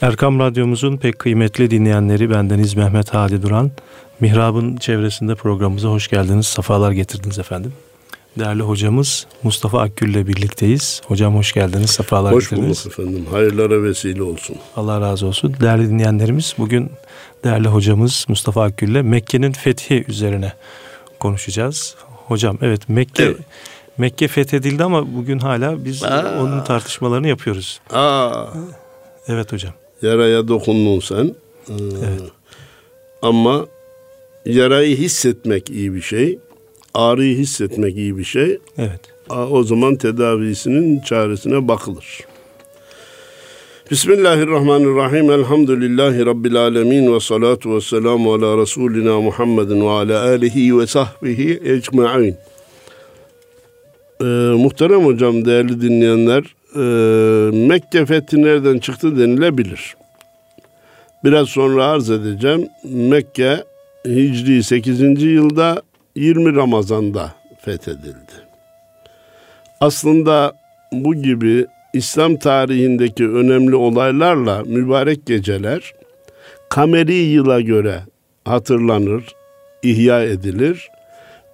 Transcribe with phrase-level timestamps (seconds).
[0.00, 3.70] Erkam Radyomuzun pek kıymetli dinleyenleri bendeniz Mehmet Hadi Duran.
[4.20, 7.72] Mihrab'ın çevresinde programımıza hoş geldiniz, safalar getirdiniz efendim.
[8.38, 11.02] Değerli hocamız Mustafa Akgül ile birlikteyiz.
[11.06, 12.86] Hocam hoş geldiniz, safalar hoş getirdiniz.
[12.86, 14.56] Hoş bulduk efendim, hayırlara vesile olsun.
[14.76, 15.56] Allah razı olsun.
[15.60, 16.90] Değerli dinleyenlerimiz bugün
[17.44, 20.52] değerli hocamız Mustafa Akgül ile Mekke'nin fethi üzerine
[21.20, 21.94] konuşacağız.
[22.26, 23.36] Hocam evet Mekke evet.
[23.98, 26.40] Mekke fethedildi ama bugün hala biz Aa.
[26.42, 27.80] onun tartışmalarını yapıyoruz.
[27.92, 28.44] Aa.
[29.28, 29.72] Evet hocam.
[30.06, 31.34] Yaraya dokundun sen.
[31.68, 32.30] Ee, evet.
[33.22, 33.66] Ama
[34.46, 36.38] yarayı hissetmek iyi bir şey.
[36.94, 38.58] Ağrıyı hissetmek iyi bir şey.
[38.78, 39.00] Evet.
[39.50, 42.20] O zaman tedavisinin çaresine bakılır.
[43.90, 45.30] Bismillahirrahmanirrahim.
[45.30, 51.60] Elhamdülillahi Rabbil alemin ve salatu ve selamu ala Resulina Muhammedin ve ala alihi ve sahbihi
[51.64, 52.36] ecma'in.
[54.20, 54.24] Ee,
[54.56, 56.80] muhterem hocam, değerli dinleyenler, e,
[57.66, 59.96] Mekke fethi nereden çıktı denilebilir.
[61.24, 62.68] Biraz sonra arz edeceğim.
[62.84, 63.64] Mekke
[64.06, 65.22] Hicri 8.
[65.22, 65.82] yılda
[66.14, 68.32] 20 Ramazan'da fethedildi.
[69.80, 70.52] Aslında
[70.92, 75.92] bu gibi İslam tarihindeki önemli olaylarla mübarek geceler
[76.68, 78.00] kameri yıla göre
[78.44, 79.24] hatırlanır,
[79.82, 80.88] ihya edilir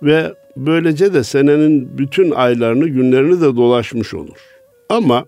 [0.02, 4.51] ve böylece de senenin bütün aylarını, günlerini de dolaşmış olur.
[4.92, 5.24] Ama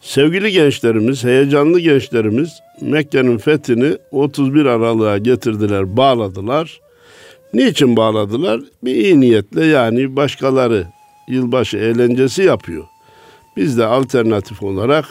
[0.00, 6.80] sevgili gençlerimiz, heyecanlı gençlerimiz Mekke'nin fethini 31 Aralık'a getirdiler, bağladılar.
[7.54, 8.60] Niçin bağladılar?
[8.84, 10.86] Bir iyi niyetle yani başkaları
[11.28, 12.84] yılbaşı eğlencesi yapıyor.
[13.56, 15.06] Biz de alternatif olarak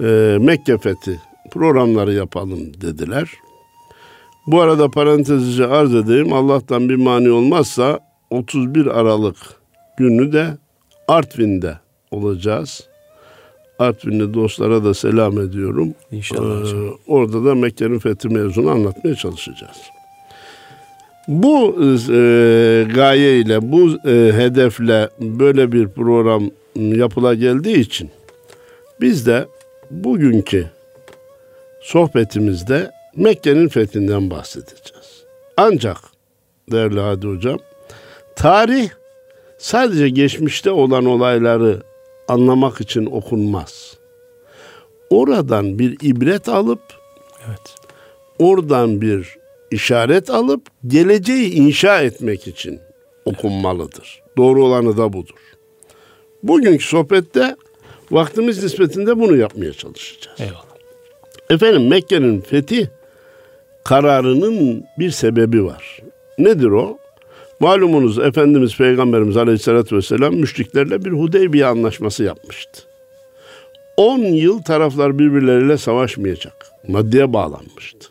[0.00, 3.30] e, Mekke fethi programları yapalım dediler.
[4.46, 6.32] Bu arada parantezce arz edeyim.
[6.32, 9.36] Allah'tan bir mani olmazsa 31 Aralık
[9.98, 10.58] günü de
[11.08, 11.81] Artvin'de
[12.12, 12.86] olacağız.
[13.78, 15.94] Artvinli dostlara da selam ediyorum.
[16.12, 16.72] İnşallah.
[16.72, 19.76] Ee, orada da Mekke'nin fethi mevzunu anlatmaya çalışacağız.
[21.28, 21.76] Bu
[22.12, 28.10] e, gaye ile, bu e, hedefle böyle bir program yapıla geldiği için
[29.00, 29.46] biz de
[29.90, 30.66] bugünkü
[31.80, 35.24] sohbetimizde Mekke'nin fethinden bahsedeceğiz.
[35.56, 35.96] Ancak
[36.70, 37.58] değerli Hadi Hocam,
[38.36, 38.88] tarih
[39.58, 41.82] sadece geçmişte olan olayları
[42.28, 43.96] anlamak için okunmaz.
[45.10, 46.80] Oradan bir ibret alıp
[47.48, 47.74] evet.
[48.38, 49.36] oradan bir
[49.70, 52.80] işaret alıp geleceği inşa etmek için
[53.24, 54.22] okunmalıdır.
[54.36, 55.34] Doğru olanı da budur.
[56.42, 57.56] Bugünkü sohbette
[58.10, 60.40] vaktimiz nispetinde bunu yapmaya çalışacağız.
[60.40, 60.72] Eyvallah.
[61.50, 62.90] Efendim Mekke'nin fethi
[63.84, 66.00] kararının bir sebebi var.
[66.38, 66.98] Nedir o?
[67.62, 72.82] Malumunuz Efendimiz Peygamberimiz Aleyhisselatü Vesselam müşriklerle bir Hudeybiye anlaşması yapmıştı.
[73.96, 76.66] 10 yıl taraflar birbirleriyle savaşmayacak.
[76.88, 78.08] Maddeye bağlanmıştı.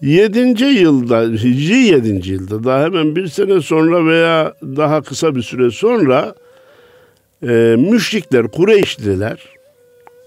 [0.00, 0.64] 7.
[0.64, 2.30] yılda, Hicri 7.
[2.30, 6.34] yılda daha hemen bir sene sonra veya daha kısa bir süre sonra
[7.42, 9.38] e, müşrikler, Kureyşliler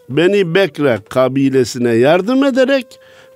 [0.09, 2.85] Beni Bekre kabilesine yardım ederek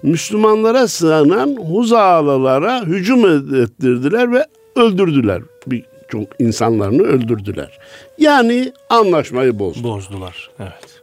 [0.03, 3.25] Müslümanlara sığınan Huzalılara hücum
[3.55, 4.45] ettirdiler ve
[4.75, 5.41] öldürdüler.
[5.67, 7.79] Birçok insanlarını öldürdüler.
[8.17, 9.83] Yani anlaşmayı bozdu.
[9.83, 10.49] Bozdular.
[10.59, 11.01] Evet.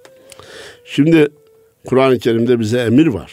[0.85, 1.29] Şimdi
[1.87, 3.33] Kur'an-ı Kerim'de bize emir var.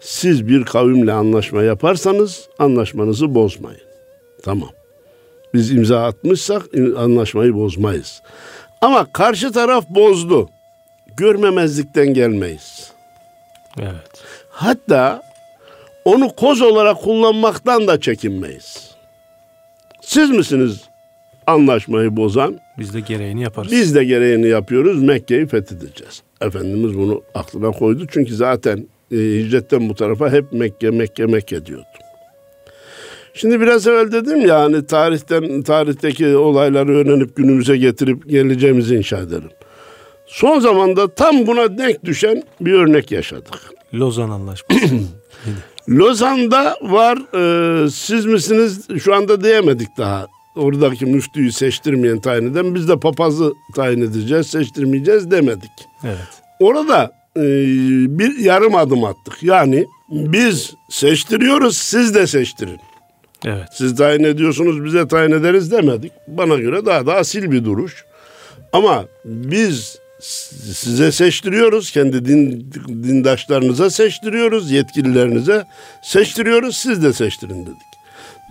[0.00, 3.80] Siz bir kavimle anlaşma yaparsanız anlaşmanızı bozmayın.
[4.42, 4.70] Tamam.
[5.54, 6.62] Biz imza atmışsak
[6.96, 8.22] anlaşmayı bozmayız.
[8.80, 10.48] Ama karşı taraf bozdu.
[11.16, 12.92] Görmemezlikten gelmeyiz.
[13.80, 14.11] Evet.
[14.52, 15.22] Hatta
[16.04, 18.90] onu koz olarak kullanmaktan da çekinmeyiz.
[20.00, 20.80] Siz misiniz
[21.46, 22.60] anlaşmayı bozan?
[22.78, 23.72] Biz de gereğini yaparız.
[23.72, 25.02] Biz de gereğini yapıyoruz.
[25.02, 26.22] Mekke'yi fethedeceğiz.
[26.40, 28.06] Efendimiz bunu aklına koydu.
[28.10, 31.84] Çünkü zaten e, hicretten bu tarafa hep Mekke, Mekke, Mekke diyordu.
[33.34, 39.50] Şimdi biraz evvel dedim ya hani tarihten tarihteki olayları öğrenip günümüze getirip geleceğimizi inşa edelim.
[40.26, 43.81] Son zamanda tam buna denk düşen bir örnek yaşadık.
[43.94, 44.80] Lozan Anlaşması.
[45.88, 47.18] Lozan'da var.
[47.84, 48.80] E, siz misiniz?
[49.02, 50.26] Şu anda diyemedik daha.
[50.56, 55.70] Oradaki müftüyü seçtirmeyen tayin eden biz de papazı tayin edeceğiz, seçtirmeyeceğiz demedik.
[56.04, 56.42] Evet.
[56.60, 57.42] Orada e,
[58.18, 59.42] bir yarım adım attık.
[59.42, 62.80] Yani biz seçtiriyoruz, siz de seçtirin.
[63.44, 63.68] Evet.
[63.72, 66.12] Siz tayin ediyorsunuz, bize tayin ederiz demedik.
[66.28, 68.04] Bana göre daha da asil bir duruş.
[68.72, 71.90] Ama biz size seçtiriyoruz.
[71.90, 74.70] Kendi din, dindaşlarınıza seçtiriyoruz.
[74.70, 75.64] Yetkililerinize
[76.02, 76.76] seçtiriyoruz.
[76.76, 77.76] Siz de seçtirin dedik.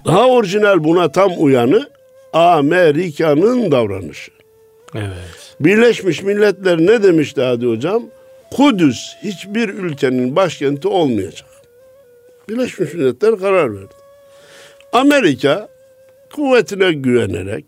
[0.05, 1.89] Daha orijinal buna tam uyanı
[2.33, 4.31] Amerika'nın davranışı.
[4.95, 5.55] Evet.
[5.59, 8.03] Birleşmiş Milletler ne demişti hadi hocam?
[8.51, 11.49] Kudüs hiçbir ülkenin başkenti olmayacak.
[12.49, 13.93] Birleşmiş Milletler karar verdi.
[14.93, 15.69] Amerika
[16.33, 17.65] kuvvetine güvenerek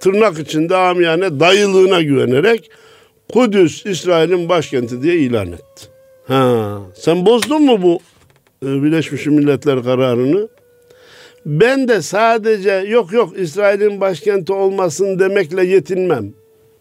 [0.00, 2.70] tırnak içinde amiyane dayılığına güvenerek
[3.32, 5.86] Kudüs İsrail'in başkenti diye ilan etti.
[6.26, 7.98] Ha, sen bozdun mu bu
[8.66, 10.48] e, Birleşmiş Milletler kararını?
[11.46, 16.32] Ben de sadece yok yok İsrail'in başkenti olmasın demekle yetinmem.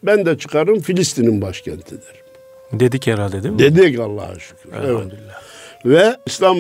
[0.03, 2.23] Ben de çıkarım Filistin'in başkentidir.
[2.73, 3.59] Dedik herhalde değil mi?
[3.59, 4.73] Dedik Allah'a şükür.
[4.73, 5.41] Elhamdülillah.
[5.85, 5.85] Evet.
[5.85, 6.57] Ve İslam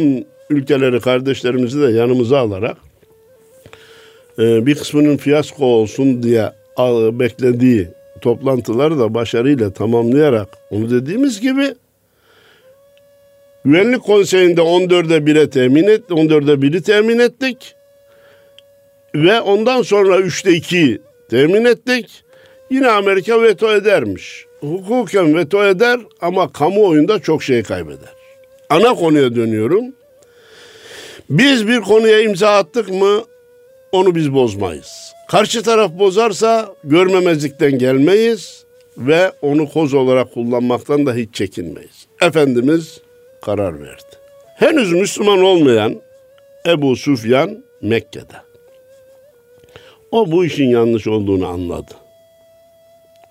[0.49, 2.77] ülkeleri kardeşlerimizi de yanımıza alarak
[4.37, 6.51] bir kısmının fiyasko olsun diye
[7.19, 7.87] beklediği
[8.21, 11.73] toplantıları da başarıyla tamamlayarak onu dediğimiz gibi
[13.67, 17.75] Güvenlik Konseyi'nde 14'e 1'e temin et, 14'e 1'i temin ettik.
[19.15, 22.23] Ve ondan sonra 3'te 2'yi temin ettik.
[22.69, 24.45] Yine Amerika veto edermiş.
[24.59, 28.09] Hukuken veto eder ama kamuoyunda çok şey kaybeder.
[28.69, 29.85] Ana konuya dönüyorum.
[31.29, 33.23] Biz bir konuya imza attık mı
[33.91, 35.13] onu biz bozmayız.
[35.27, 38.65] Karşı taraf bozarsa görmemezlikten gelmeyiz
[38.97, 42.07] ve onu koz olarak kullanmaktan da hiç çekinmeyiz.
[42.21, 43.01] Efendimiz
[43.41, 44.15] karar verdi.
[44.55, 45.95] Henüz Müslüman olmayan
[46.65, 48.35] Ebu Süfyan Mekke'de.
[50.11, 51.93] O bu işin yanlış olduğunu anladı.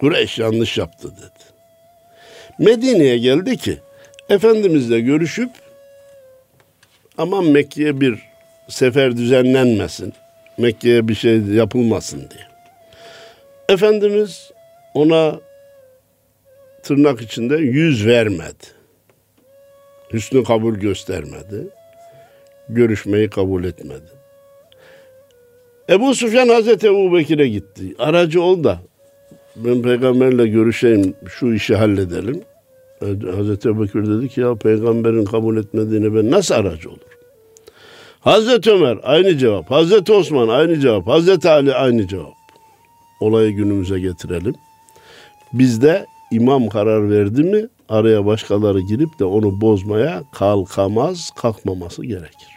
[0.00, 1.44] Kureyş yanlış yaptı dedi.
[2.58, 3.78] Medine'ye geldi ki
[4.28, 5.50] Efendimizle görüşüp
[7.18, 8.22] aman Mekke'ye bir
[8.68, 10.12] sefer düzenlenmesin.
[10.58, 12.46] Mekke'ye bir şey yapılmasın diye.
[13.68, 14.50] Efendimiz
[14.94, 15.40] ona
[16.82, 18.66] tırnak içinde yüz vermedi.
[20.12, 21.68] Hüsnü kabul göstermedi.
[22.68, 24.10] Görüşmeyi kabul etmedi.
[25.90, 27.94] Ebu Süfyan Hazreti Ebu Bekir'e gitti.
[27.98, 28.80] Aracı ol da
[29.56, 32.42] ben peygamberle görüşeyim şu işi halledelim.
[33.36, 37.15] Hazreti Ebu Bekir dedi ki ya peygamberin kabul etmediğine ben nasıl aracı olur?
[38.26, 39.70] Hazreti Ömer aynı cevap.
[39.70, 41.06] Hazreti Osman aynı cevap.
[41.06, 42.34] Hazreti Ali aynı cevap.
[43.20, 44.54] Olayı günümüze getirelim.
[45.52, 52.48] Bizde imam karar verdi mi araya başkaları girip de onu bozmaya kalkamaz, kalkmaması gerekir.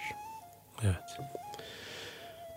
[0.84, 0.96] Evet.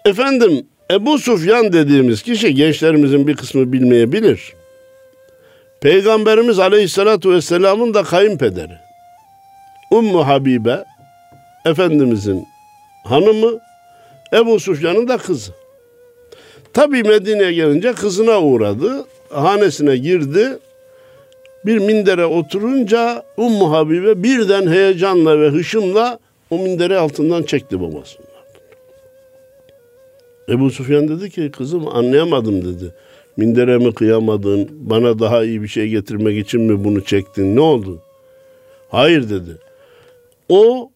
[0.05, 4.53] Efendim Ebu Sufyan dediğimiz kişi gençlerimizin bir kısmı bilmeyebilir.
[5.81, 8.77] Peygamberimiz Aleyhisselatü Vesselam'ın da kayınpederi.
[9.91, 10.85] Ummu Habibe
[11.65, 12.52] Efendimizin
[13.05, 13.61] hanımı
[14.33, 15.53] Ebu Sufyan'ın da kızı.
[16.73, 19.05] Tabi Medine'ye gelince kızına uğradı.
[19.31, 20.59] Hanesine girdi.
[21.67, 26.19] Bir mindere oturunca Ummu Habibe birden heyecanla ve hışımla
[26.51, 28.27] o minderi altından çekti babasını.
[30.49, 32.95] Ebu Sufyan dedi ki kızım anlayamadım dedi.
[33.37, 34.69] Mindere mi kıyamadın?
[34.73, 37.57] Bana daha iyi bir şey getirmek için mi bunu çektin?
[37.57, 38.03] Ne oldu?
[38.89, 39.51] Hayır dedi.
[40.49, 40.91] O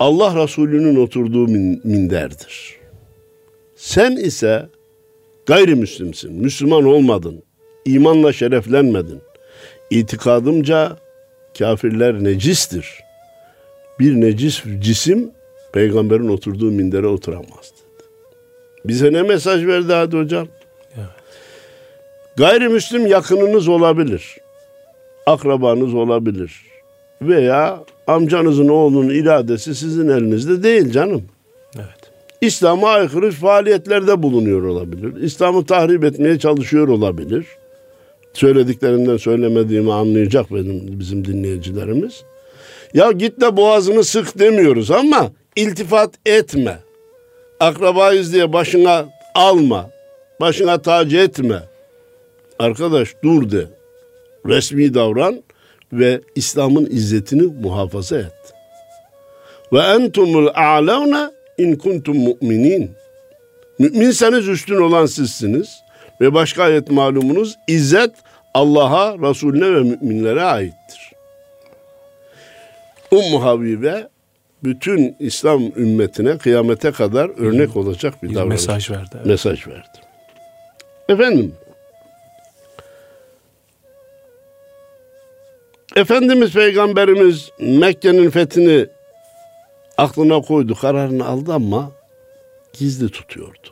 [0.00, 2.76] Allah Resulü'nün oturduğu min- minderdir.
[3.76, 4.68] Sen ise
[5.46, 6.32] gayrimüslimsin.
[6.32, 7.42] Müslüman olmadın.
[7.84, 9.20] İmanla şereflenmedin.
[9.90, 10.96] İtikadımca
[11.58, 12.88] kafirler necistir.
[13.98, 15.30] Bir necis cisim
[15.72, 18.06] peygamberin oturduğu mindere oturamaz dedi.
[18.84, 20.48] Bize ne mesaj verdi hadi hocam?
[20.96, 21.06] Evet.
[22.36, 24.36] Gayrimüslim yakınınız olabilir.
[25.26, 26.69] Akrabanız olabilir.
[27.22, 31.22] Veya amcanızın oğlunun iradesi sizin elinizde değil canım.
[31.76, 32.10] Evet.
[32.40, 35.22] İslam'a aykırı faaliyetlerde bulunuyor olabilir.
[35.22, 37.46] İslam'ı tahrip etmeye çalışıyor olabilir.
[38.32, 42.22] Söylediklerinden söylemediğimi anlayacak benim bizim dinleyicilerimiz.
[42.94, 46.78] Ya git de boğazını sık demiyoruz ama iltifat etme.
[47.60, 49.90] Akrabayız diye başına alma.
[50.40, 51.62] Başına tac etme.
[52.58, 53.66] Arkadaş dur de.
[54.46, 55.42] Resmi davran
[55.92, 58.32] ve İslam'ın izzetini muhafaza et.
[59.72, 62.90] Ve entumul a'launa in kuntum mu'minin.
[63.78, 65.82] Müminseniz üstün olan sizsiniz.
[66.20, 68.10] Ve başka ayet malumunuz izzet
[68.54, 71.12] Allah'a, Resulüne ve müminlere aittir.
[73.10, 74.08] Ummu Habibe
[74.64, 78.50] bütün İslam ümmetine kıyamete kadar örnek olacak bir, Bir davranış.
[78.50, 79.10] mesaj verdi.
[79.14, 79.26] Evet.
[79.26, 79.98] mesaj verdi.
[81.08, 81.54] Efendim
[85.96, 88.86] Efendimiz Peygamberimiz Mekke'nin fethini
[89.98, 91.90] aklına koydu, kararını aldı ama
[92.72, 93.68] gizli tutuyordu.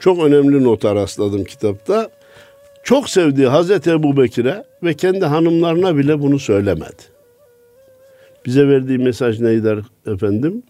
[0.00, 2.10] Çok önemli nota rastladım kitapta.
[2.82, 7.02] Çok sevdiği Hazreti Ebu Bekir'e ve kendi hanımlarına bile bunu söylemedi.
[8.46, 10.62] Bize verdiği mesaj neydi efendim?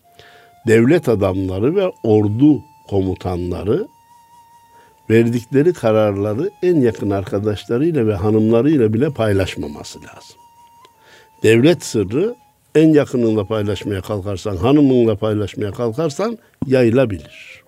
[0.67, 3.87] Devlet adamları ve ordu komutanları
[5.11, 10.37] verdikleri kararları en yakın arkadaşlarıyla ve hanımlarıyla bile paylaşmaması lazım.
[11.43, 12.35] Devlet sırrı
[12.75, 17.65] en yakınınla paylaşmaya kalkarsan, hanımınla paylaşmaya kalkarsan yayılabilir.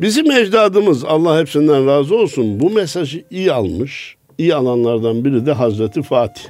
[0.00, 4.16] Bizim ecdadımız Allah hepsinden razı olsun bu mesajı iyi almış.
[4.38, 6.42] İyi alanlardan biri de Hazreti Fatih.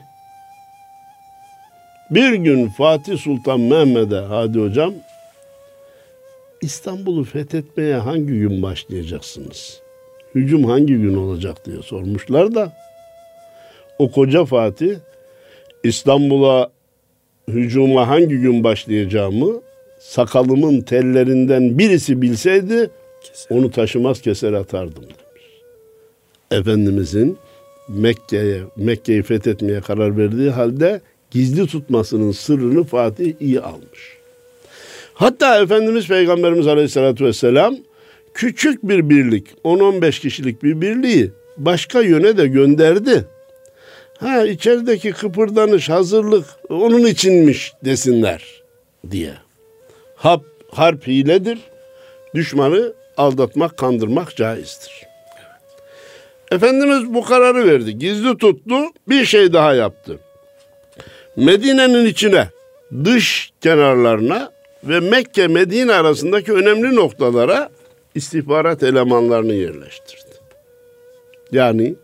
[2.11, 4.95] Bir gün Fatih Sultan Mehmet'e hadi hocam
[6.63, 9.81] İstanbul'u fethetmeye hangi gün başlayacaksınız?
[10.35, 12.73] Hücum hangi gün olacak diye sormuşlar da
[13.99, 14.97] o koca Fatih
[15.85, 16.71] İstanbul'a
[17.49, 19.61] hücuma hangi gün başlayacağımı
[20.01, 22.91] sakalımın tellerinden birisi bilseydi
[23.23, 23.57] keser.
[23.57, 25.45] onu taşımaz keser atardım demiş.
[26.51, 27.39] Efendimizin
[27.89, 31.01] Mekke'ye Mekke'yi fethetmeye karar verdiği halde
[31.31, 34.22] gizli tutmasının sırrını Fatih iyi almış.
[35.15, 37.77] Hatta Efendimiz Peygamberimiz Aleyhisselatü Vesselam
[38.35, 43.25] küçük bir birlik, 10-15 kişilik bir birliği başka yöne de gönderdi.
[44.19, 48.63] Ha içerideki kıpırdanış, hazırlık onun içinmiş desinler
[49.11, 49.33] diye.
[50.17, 51.59] Hap, harp hiledir.
[52.35, 55.03] Düşmanı aldatmak, kandırmak caizdir.
[56.53, 57.99] Efendimiz bu kararı verdi.
[57.99, 58.77] Gizli tuttu.
[59.09, 60.19] Bir şey daha yaptı.
[61.37, 62.49] Medine'nin içine,
[63.05, 64.53] dış kenarlarına
[64.85, 67.71] ve Mekke Medine arasındaki önemli noktalara
[68.15, 70.23] istihbarat elemanlarını yerleştirdi.
[71.53, 71.95] Yani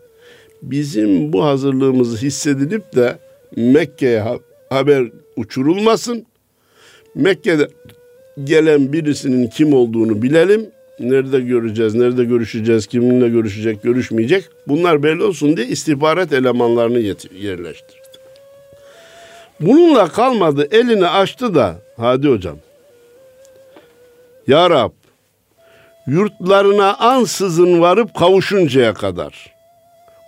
[0.61, 3.17] bizim bu hazırlığımızı hissedilip de
[3.55, 4.23] Mekke'ye
[4.69, 6.25] haber uçurulmasın.
[7.15, 7.67] Mekke'de
[8.43, 10.69] gelen birisinin kim olduğunu bilelim.
[10.99, 14.43] Nerede göreceğiz, nerede görüşeceğiz, kiminle görüşecek, görüşmeyecek.
[14.67, 16.99] Bunlar belli olsun diye istihbarat elemanlarını
[17.35, 17.99] yerleştirdi.
[19.59, 22.57] Bununla kalmadı, elini açtı da hadi hocam
[24.49, 24.91] ya Rab,
[26.07, 29.53] yurtlarına ansızın varıp kavuşuncaya kadar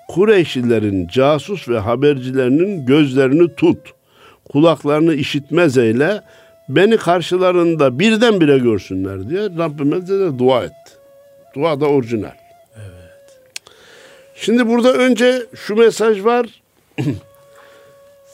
[0.07, 3.77] Kureyşlilerin casus ve habercilerinin gözlerini tut,
[4.51, 6.21] kulaklarını işitmez eyle,
[6.69, 10.91] beni karşılarında birdenbire görsünler diye Rabbime de dua etti.
[11.55, 12.35] Dua da orijinal.
[12.75, 13.39] Evet.
[14.35, 16.61] Şimdi burada önce şu mesaj var.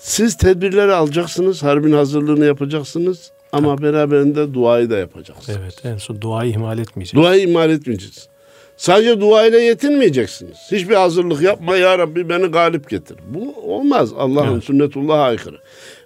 [0.02, 3.32] Siz tedbirleri alacaksınız, harbin hazırlığını yapacaksınız.
[3.52, 5.60] Ama beraberinde duayı da yapacaksınız.
[5.62, 7.24] Evet en son duayı ihmal etmeyeceksiniz.
[7.24, 8.30] Duayı ihmal etmeyeceksiniz.
[8.78, 10.58] Sadece duayla yetinmeyeceksiniz.
[10.72, 13.18] Hiçbir hazırlık yapma ya Rabbi beni galip getir.
[13.28, 14.14] Bu olmaz.
[14.14, 14.64] Allah'ın evet.
[14.64, 15.58] sünnetullah'a aykırı.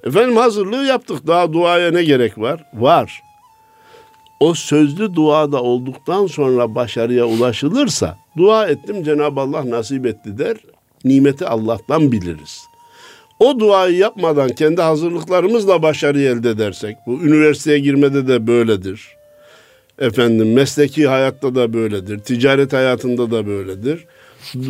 [0.03, 1.27] Efendim hazırlığı yaptık.
[1.27, 2.63] Daha duaya ne gerek var?
[2.73, 3.21] Var.
[4.39, 10.57] O sözlü duada olduktan sonra başarıya ulaşılırsa dua ettim Cenab-ı Allah nasip etti der.
[11.03, 12.70] Nimeti Allah'tan biliriz.
[13.41, 19.01] O duayı yapmadan kendi hazırlıklarımızla başarı elde edersek, bu üniversiteye girmede de böyledir.
[19.99, 24.05] Efendim mesleki hayatta da böyledir, ticaret hayatında da böyledir.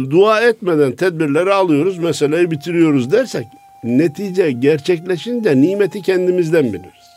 [0.10, 3.46] Dua etmeden tedbirleri alıyoruz, meseleyi bitiriyoruz dersek,
[3.84, 7.12] netice gerçekleşince nimeti kendimizden biliriz.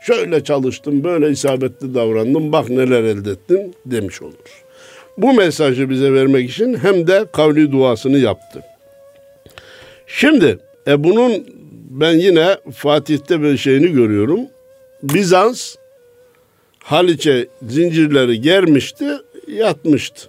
[0.00, 4.64] Şöyle çalıştım, böyle isabetli davrandım, bak neler elde ettim demiş olur.
[5.18, 8.62] Bu mesajı bize vermek için hem de kavli duasını yaptı.
[10.06, 11.46] Şimdi e bunun
[11.90, 14.40] ben yine Fatih'te bir şeyini görüyorum.
[15.02, 15.76] Bizans
[16.78, 19.06] Haliç'e zincirleri germişti,
[19.48, 20.28] yatmıştı.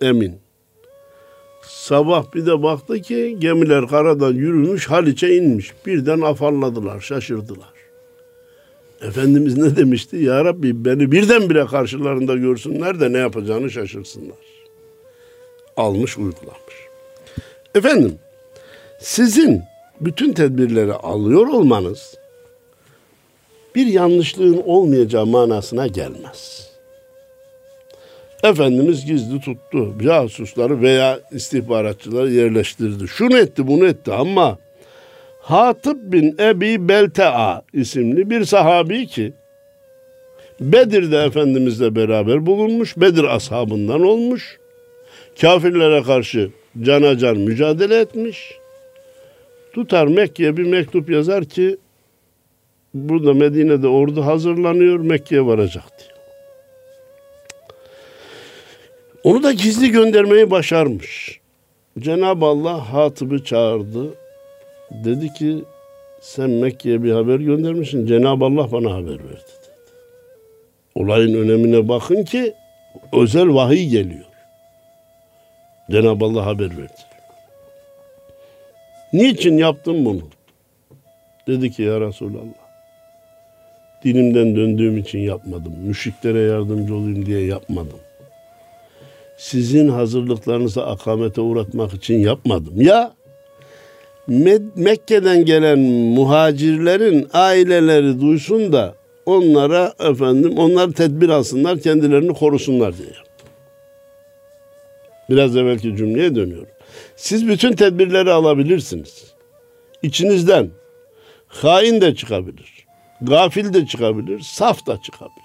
[0.00, 0.38] Emin.
[1.62, 5.72] Sabah bir de baktı ki gemiler karadan yürümüş, Haliç'e inmiş.
[5.86, 7.80] Birden afalladılar, şaşırdılar.
[9.02, 10.16] Efendimiz ne demişti?
[10.16, 14.36] Ya Rabbi beni birdenbire karşılarında görsünler de ne yapacağını şaşırsınlar.
[15.76, 16.74] Almış uygulamış.
[17.74, 18.18] Efendim
[19.00, 19.62] sizin
[20.00, 22.14] bütün tedbirleri alıyor olmanız
[23.74, 26.70] bir yanlışlığın olmayacağı manasına gelmez.
[28.42, 29.94] Efendimiz gizli tuttu.
[30.02, 33.08] Casusları veya istihbaratçıları yerleştirdi.
[33.08, 34.58] Şunu etti bunu etti ama
[35.40, 39.32] Hatip bin Ebi Beltea isimli bir sahabi ki
[40.60, 42.96] Bedir'de Efendimizle beraber bulunmuş.
[42.96, 44.58] Bedir ashabından olmuş.
[45.40, 46.50] Kafirlere karşı
[46.82, 48.59] cana can mücadele etmiş
[49.72, 51.76] tutar Mekke'ye bir mektup yazar ki
[52.94, 56.10] burada Medine'de ordu hazırlanıyor Mekke'ye varacak diye.
[59.24, 61.40] Onu da gizli göndermeyi başarmış.
[61.98, 64.14] Cenab-ı Allah Hatip'i çağırdı.
[64.90, 65.64] Dedi ki
[66.20, 68.06] sen Mekke'ye bir haber göndermişsin.
[68.06, 69.70] Cenab-ı Allah bana haber verdi dedi.
[70.94, 72.54] Olayın önemine bakın ki
[73.12, 74.24] özel vahiy geliyor.
[75.90, 77.09] Cenab-ı Allah haber verdi.
[79.12, 80.22] Niçin yaptın bunu?
[81.46, 82.70] Dedi ki ya Resulallah.
[84.04, 85.72] Dinimden döndüğüm için yapmadım.
[85.86, 87.98] Müşriklere yardımcı olayım diye yapmadım.
[89.38, 92.80] sizin hazırlıklarınızı akamete uğratmak için yapmadım.
[92.80, 93.12] Ya
[94.76, 95.78] Mekke'den gelen
[96.14, 98.94] muhacirlerin aileleri duysun da
[99.26, 103.08] onlara efendim onlar tedbir alsınlar kendilerini korusunlar diye.
[105.30, 106.68] Biraz evvelki cümleye dönüyorum.
[107.16, 109.34] Siz bütün tedbirleri alabilirsiniz.
[110.02, 110.70] İçinizden
[111.48, 112.86] hain de çıkabilir.
[113.22, 114.40] Gafil de çıkabilir.
[114.40, 115.40] Saf da çıkabilir.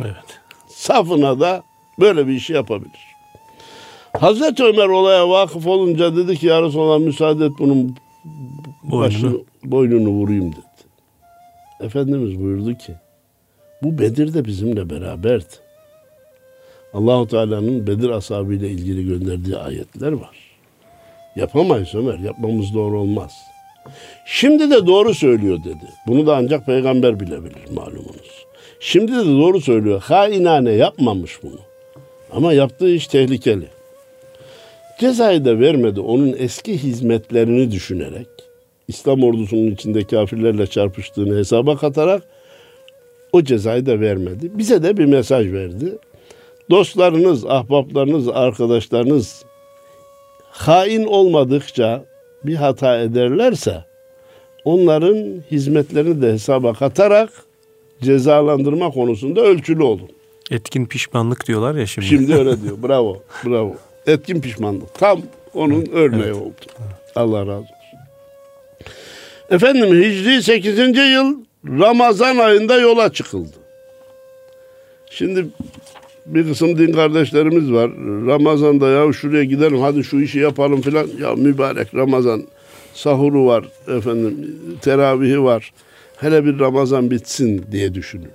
[0.00, 0.40] Evet.
[0.68, 1.62] Safına da
[2.00, 3.00] böyle bir işi yapabilir.
[4.18, 7.96] Hazreti Ömer olaya vakıf olunca dedi ki ya Resulallah müsaade et bunun
[8.82, 9.44] başını, Boynunu.
[9.64, 10.60] boynunu vurayım dedi.
[11.80, 12.94] Efendimiz buyurdu ki
[13.82, 15.54] bu Bedir de bizimle beraberdi.
[16.94, 20.49] Allahu Teala'nın Bedir ashabıyla ilgili gönderdiği ayetler var.
[21.36, 23.32] Yapamayız Ömer, yapmamız doğru olmaz.
[24.26, 25.84] Şimdi de doğru söylüyor dedi.
[26.06, 28.46] Bunu da ancak peygamber bilebilir malumunuz.
[28.80, 30.02] Şimdi de doğru söylüyor.
[30.02, 31.60] Hainane yapmamış bunu.
[32.32, 33.66] Ama yaptığı iş tehlikeli.
[34.98, 38.28] Cezayı da vermedi onun eski hizmetlerini düşünerek
[38.88, 42.22] İslam ordusunun içinde kafirlerle çarpıştığını hesaba katarak
[43.32, 44.50] o cezayı da vermedi.
[44.54, 45.98] Bize de bir mesaj verdi.
[46.70, 49.44] Dostlarınız, ahbaplarınız, arkadaşlarınız
[50.50, 52.04] hain olmadıkça
[52.44, 53.84] bir hata ederlerse
[54.64, 57.30] onların hizmetlerini de hesaba katarak
[58.02, 60.08] cezalandırma konusunda ölçülü olun.
[60.50, 62.06] Etkin pişmanlık diyorlar ya şimdi.
[62.06, 62.76] Şimdi öyle diyor.
[62.82, 63.22] Bravo.
[63.44, 63.76] Bravo.
[64.06, 64.94] Etkin pişmanlık.
[64.94, 65.22] Tam
[65.54, 66.54] onun örneği oldu.
[67.16, 67.74] Allah razı olsun.
[69.50, 70.78] Efendim Hicri 8.
[70.98, 73.56] yıl Ramazan ayında yola çıkıldı.
[75.10, 75.46] Şimdi
[76.26, 77.90] bir kısım din kardeşlerimiz var.
[78.26, 81.06] Ramazan'da ya şuraya gidelim hadi şu işi yapalım filan.
[81.20, 82.42] Ya mübarek Ramazan
[82.94, 85.72] sahuru var efendim teravihi var.
[86.16, 88.30] Hele bir Ramazan bitsin diye düşünülür.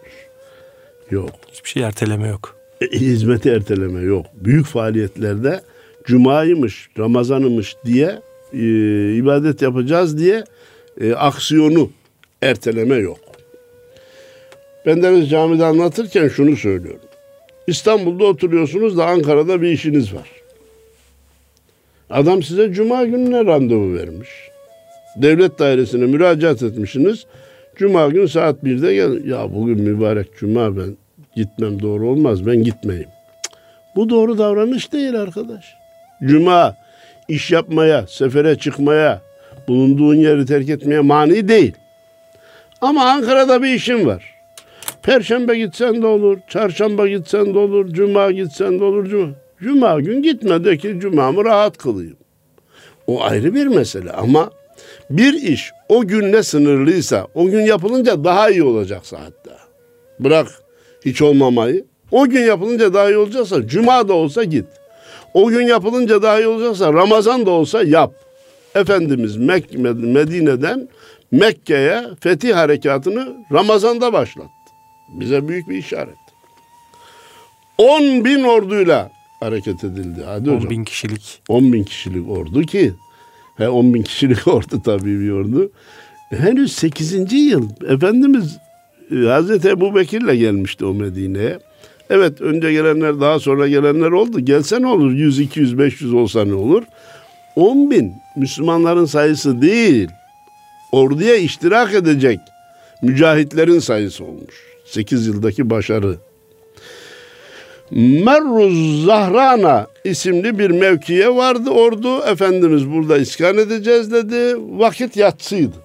[1.12, 1.30] Yok.
[1.52, 2.56] Hiçbir şey erteleme yok.
[2.82, 4.26] E, hizmeti erteleme yok.
[4.36, 5.62] Büyük faaliyetlerde
[6.04, 8.22] cumaymış, ramazanımış diye
[8.54, 8.60] e,
[9.16, 10.44] ibadet yapacağız diye
[11.02, 11.90] e, aksiyonu
[12.42, 13.20] erteleme yok.
[14.86, 17.05] Ben deniz camide anlatırken şunu söylüyorum.
[17.68, 20.30] İstanbul'da oturuyorsunuz da Ankara'da bir işiniz var.
[22.10, 24.30] Adam size cuma gününe randevu vermiş.
[25.16, 27.26] Devlet dairesine müracaat etmişsiniz.
[27.76, 29.26] Cuma günü saat 1'de gel.
[29.26, 30.98] Ya bugün mübarek cuma ben
[31.36, 33.10] gitmem doğru olmaz ben gitmeyeyim.
[33.96, 35.76] Bu doğru davranış değil arkadaş.
[36.24, 36.76] Cuma
[37.28, 39.22] iş yapmaya, sefere çıkmaya,
[39.68, 41.74] bulunduğun yeri terk etmeye mani değil.
[42.82, 44.35] Ama Ankara'da bir işin var.
[45.06, 49.06] Perşembe gitsen de olur, çarşamba gitsen de olur, cuma gitsen de olur.
[49.10, 49.30] Cuma,
[49.64, 52.18] cuma gün gitme de ki cumamı rahat kılayım.
[53.08, 54.52] O ayrı bir mesele ama
[55.10, 59.58] bir iş o günle sınırlıysa, o gün yapılınca daha iyi olacaksa hatta.
[60.20, 60.48] Bırak
[61.06, 61.86] hiç olmamayı.
[62.12, 64.66] O gün yapılınca daha iyi olacaksa cuma da olsa git.
[65.34, 68.14] O gün yapılınca daha iyi olacaksa Ramazan da olsa yap.
[68.76, 70.90] Efendimiz Mek Medine'den
[71.32, 74.55] Mekke'ye fetih harekatını Ramazan'da başlattı.
[75.10, 76.18] Bize büyük bir işaret.
[77.78, 80.24] 10 bin orduyla hareket edildi.
[80.26, 80.70] Hadi 10 hocam.
[80.70, 81.42] bin kişilik.
[81.50, 82.94] 10 bin kişilik ordu ki
[83.58, 85.72] he 10 bin kişilik ordu tabii bir ordu.
[86.30, 87.34] Henüz 8.
[87.34, 88.58] yıl Efendimiz
[89.12, 91.60] e, Hazreti Ebu Bekir'le gelmişti o Medine'ye.
[92.10, 94.40] Evet önce gelenler daha sonra gelenler oldu.
[94.40, 96.84] Gelse ne olur 100, 200, 500 olsa ne olur?
[97.56, 100.10] 10 bin Müslümanların sayısı değil.
[100.92, 102.40] Orduya iştirak edecek
[103.02, 104.75] mücahitlerin sayısı olmuş.
[104.86, 106.18] 8 yıldaki başarı.
[107.92, 112.24] Merruz Zahrana isimli bir mevkiye vardı ordu.
[112.24, 114.56] Efendimiz burada iskan edeceğiz dedi.
[114.80, 115.76] Vakit yatsıydı.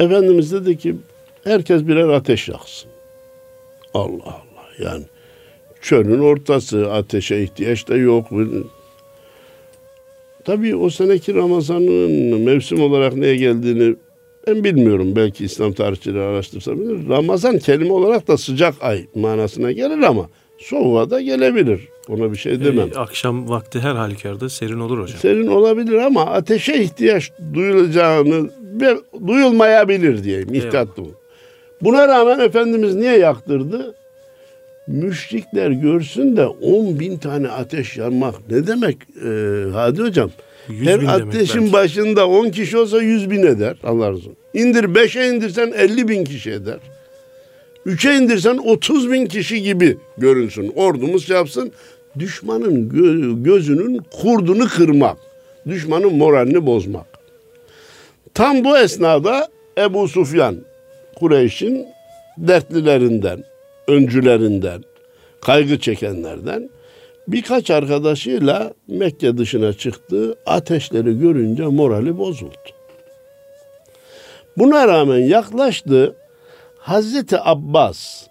[0.00, 0.96] Efendimiz dedi ki
[1.44, 2.90] herkes birer ateş yaksın.
[3.94, 5.04] Allah Allah yani
[5.80, 8.26] çölün ortası ateşe ihtiyaç da yok.
[10.44, 13.96] Tabii o seneki Ramazan'ın mevsim olarak neye geldiğini
[14.46, 15.16] ben bilmiyorum.
[15.16, 17.08] Belki İslam tarihçileri araştırsa bilir.
[17.08, 20.28] Ramazan kelime olarak da sıcak ay manasına gelir ama
[20.58, 21.88] soğuğa da gelebilir.
[22.08, 22.88] Ona bir şey demem.
[22.94, 25.18] Ee, akşam vakti her halükarda serin olur hocam.
[25.18, 30.54] Serin olabilir ama ateşe ihtiyaç duyulacağını ve duyulmayabilir diyeyim.
[30.54, 31.10] İhtiyatlı bu.
[31.82, 33.94] Buna rağmen Efendimiz niye yaktırdı?
[34.86, 40.30] Müşrikler görsün de 10 bin tane ateş yanmak ne demek ee, Hadi hocam?
[40.68, 41.72] 100 Her bin ateşin belki.
[41.72, 43.76] başında 10 kişi olsa 100 bin eder.
[43.84, 44.36] Allah razı olsun.
[44.54, 46.78] İndir 5'e indirsen 50 bin kişi eder.
[47.86, 50.72] 3'e indirsen 30 bin kişi gibi görünsün.
[50.76, 51.72] Ordumuz yapsın.
[52.18, 55.16] Düşmanın gö- gözünün kurdunu kırmak.
[55.68, 57.06] Düşmanın moralini bozmak.
[58.34, 59.48] Tam bu esnada
[59.78, 60.56] Ebu Sufyan
[61.16, 61.86] Kureyş'in
[62.38, 63.44] dertlilerinden,
[63.88, 64.84] öncülerinden,
[65.40, 66.70] kaygı çekenlerden
[67.28, 70.34] birkaç arkadaşıyla Mekke dışına çıktı.
[70.46, 72.54] Ateşleri görünce morali bozuldu.
[74.58, 76.14] Buna rağmen yaklaştı.
[76.78, 78.26] Hazreti Abbas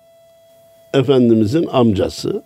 [0.93, 2.43] Efendimizin amcası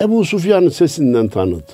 [0.00, 1.72] Ebu Sufyan'ın sesinden tanıdı.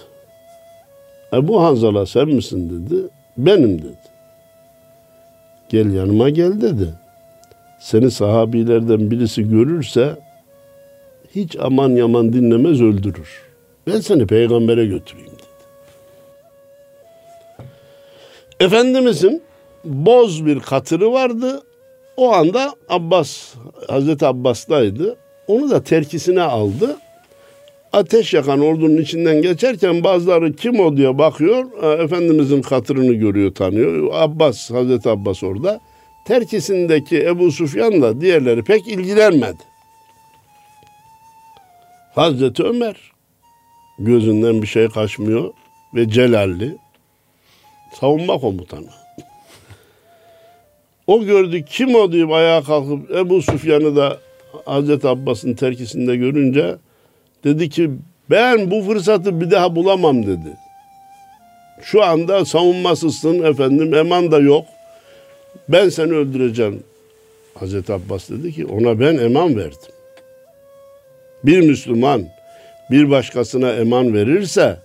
[1.32, 3.02] Ebu Hanzala sen misin dedi.
[3.38, 3.96] Benim dedi.
[5.68, 6.94] Gel yanıma gel dedi.
[7.78, 10.16] Seni sahabilerden birisi görürse
[11.36, 13.42] hiç aman yaman dinlemez öldürür.
[13.86, 15.42] Ben seni peygambere götüreyim dedi.
[18.60, 19.42] Efendimizin
[19.84, 21.62] boz bir katırı vardı.
[22.16, 23.54] O anda Abbas,
[23.88, 25.16] Hazreti Abbas'taydı.
[25.46, 26.96] Onu da terkisine aldı.
[27.92, 31.82] Ateş yakan ordunun içinden geçerken bazıları kim o diye bakıyor.
[32.00, 34.10] Efendimizin katırını görüyor, tanıyor.
[34.12, 35.80] Abbas, Hazreti Abbas orada.
[36.26, 39.75] Terkisindeki Ebu Sufyan da diğerleri pek ilgilenmedi.
[42.16, 42.96] Hazreti Ömer
[43.98, 45.52] gözünden bir şey kaçmıyor
[45.94, 46.76] ve celalli
[48.00, 48.88] savunma komutanı.
[51.06, 54.18] O gördü kim o deyip ayağa kalkıp Ebu Sufyan'ı da
[54.64, 56.76] Hazreti Abbas'ın terkisinde görünce
[57.44, 57.90] dedi ki
[58.30, 60.56] ben bu fırsatı bir daha bulamam dedi.
[61.82, 64.64] Şu anda savunmasızsın efendim eman da yok.
[65.68, 66.82] Ben seni öldüreceğim.
[67.54, 69.95] Hazreti Abbas dedi ki ona ben eman verdim.
[71.46, 72.28] Bir Müslüman
[72.90, 74.78] bir başkasına eman verirse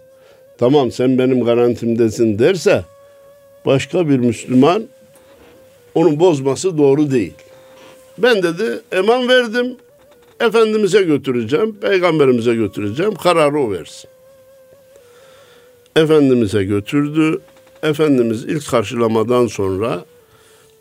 [0.58, 2.84] tamam sen benim garantimdesin derse
[3.66, 4.84] başka bir Müslüman
[5.96, 7.34] onun bozması doğru değil.
[8.18, 9.78] Ben dedi eman verdim.
[10.40, 13.16] Efendimiz'e götüreceğim, peygamberimize götüreceğim.
[13.16, 14.10] Kararı o versin.
[15.96, 17.40] Efendimiz'e götürdü.
[17.84, 20.06] Efendimiz ilk karşılamadan sonra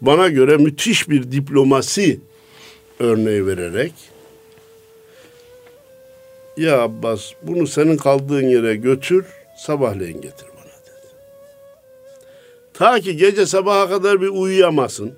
[0.01, 2.21] bana göre müthiş bir diplomasi
[2.99, 3.93] örneği vererek
[6.57, 11.15] ya Abbas bunu senin kaldığın yere götür sabahleyin getir bana dedi.
[12.75, 15.13] Ta ki gece sabaha kadar bir uyuyamasın.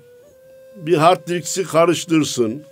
[0.75, 2.63] Bir hard disk'i karıştırsın.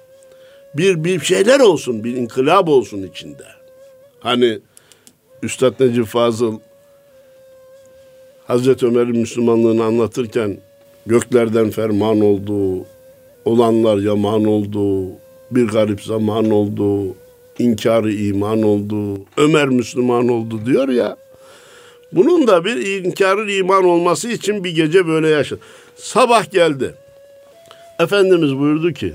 [0.74, 3.44] Bir, bir şeyler olsun, bir inkılap olsun içinde.
[4.20, 4.60] Hani
[5.44, 6.60] Üstad Necip Fazıl
[8.48, 10.58] Hazreti Ömer'in Müslümanlığını anlatırken
[11.06, 12.86] göklerden ferman oldu,
[13.46, 15.08] olanlar yaman oldu,
[15.52, 17.16] bir garip zaman oldu,
[17.60, 21.18] inkarı iman oldu, Ömer Müslüman oldu diyor ya.
[22.12, 25.60] Bunun da bir inkarı iman olması için bir gece böyle yaşadı.
[25.96, 26.96] Sabah geldi.
[28.00, 29.14] Efendimiz buyurdu ki,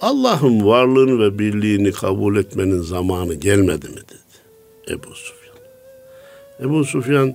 [0.00, 4.20] Allah'ın varlığını ve birliğini kabul etmenin zamanı gelmedi mi dedi
[4.90, 5.56] Ebu Sufyan.
[6.60, 7.34] Ebu Sufyan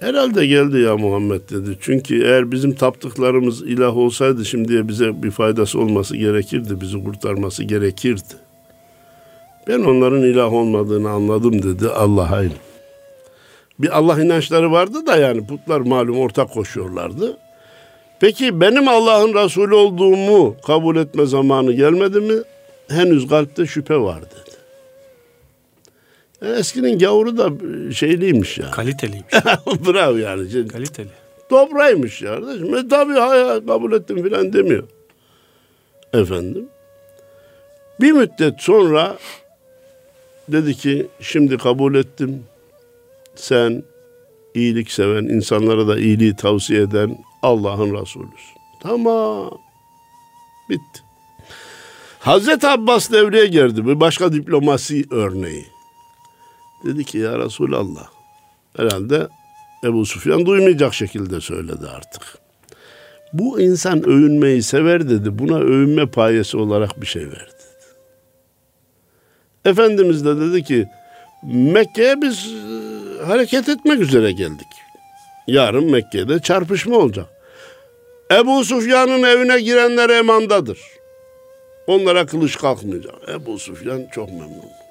[0.00, 1.78] herhalde geldi ya Muhammed dedi.
[1.80, 6.80] Çünkü eğer bizim taptıklarımız ilah olsaydı şimdiye bize bir faydası olması gerekirdi.
[6.80, 8.34] Bizi kurtarması gerekirdi.
[9.68, 12.52] Ben onların ilah olmadığını anladım dedi Allah aynı.
[13.78, 17.36] Bir Allah inançları vardı da yani putlar malum ortak koşuyorlardı.
[18.20, 22.42] Peki benim Allah'ın Resulü olduğumu kabul etme zamanı gelmedi mi?
[22.88, 24.34] Henüz kalpte şüphe var dedi.
[24.34, 24.47] Yani
[26.42, 27.50] eskinin gavuru da
[27.94, 28.70] şeyliymiş ya.
[28.70, 29.32] Kaliteliymiş.
[29.86, 30.68] Bravo yani.
[30.68, 31.08] Kaliteli.
[31.50, 32.74] Dobraymış ya kardeşim.
[32.74, 34.84] E tabii hayır kabul ettim filan demiyor.
[36.12, 36.68] Efendim.
[38.00, 39.18] Bir müddet sonra
[40.48, 42.44] dedi ki şimdi kabul ettim.
[43.34, 43.82] Sen
[44.54, 48.58] iyilik seven, insanlara da iyiliği tavsiye eden Allah'ın Resulüsün.
[48.82, 49.50] Tamam.
[50.70, 51.00] Bitti.
[52.18, 53.86] Hazreti Abbas devreye girdi.
[53.86, 55.77] Bir başka diplomasi örneği.
[56.84, 58.08] Dedi ki ya Resulallah.
[58.76, 59.28] Herhalde
[59.84, 62.22] Ebu Sufyan duymayacak şekilde söyledi artık.
[63.32, 65.38] Bu insan övünmeyi sever dedi.
[65.38, 67.52] Buna övünme payesi olarak bir şey verdi.
[69.64, 70.86] Efendimiz de dedi ki
[71.42, 74.66] Mekke'ye biz e, hareket etmek üzere geldik.
[75.46, 77.26] Yarın Mekke'de çarpışma olacak.
[78.32, 80.78] Ebu Sufyan'ın evine girenler emandadır.
[81.86, 83.14] Onlara kılıç kalkmayacak.
[83.28, 84.87] Ebu Sufyan çok memnun.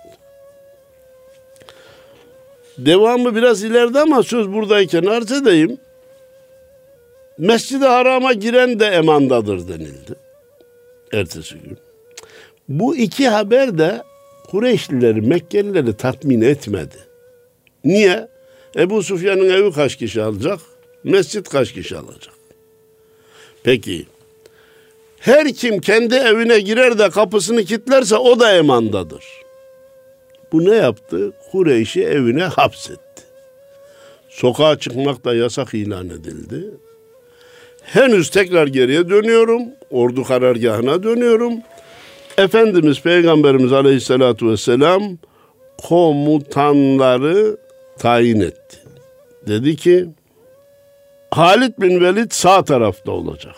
[2.77, 5.77] Devamı biraz ileride ama söz buradayken arz edeyim.
[7.37, 10.15] Mescid-i Haram'a giren de emandadır denildi.
[11.13, 11.77] Ertesi gün.
[12.69, 14.03] Bu iki haber de
[14.51, 16.95] Kureyşlileri, Mekkelileri tatmin etmedi.
[17.83, 18.27] Niye?
[18.75, 20.59] Ebu Sufyan'ın evi kaç kişi alacak?
[21.03, 22.33] Mescit kaç kişi alacak?
[23.63, 24.05] Peki.
[25.19, 29.23] Her kim kendi evine girer de kapısını kilitlerse o da emandadır.
[30.51, 31.31] Bu ne yaptı?
[31.51, 33.23] Kureyş'i evine hapsetti.
[34.29, 36.71] Sokağa çıkmak da yasak ilan edildi.
[37.83, 39.61] Henüz tekrar geriye dönüyorum.
[39.89, 41.53] Ordu karargahına dönüyorum.
[42.37, 45.17] Efendimiz Peygamberimiz Aleyhisselatü Vesselam
[45.77, 47.57] komutanları
[47.99, 48.77] tayin etti.
[49.47, 50.05] Dedi ki
[51.31, 53.55] Halid bin Velid sağ tarafta olacak.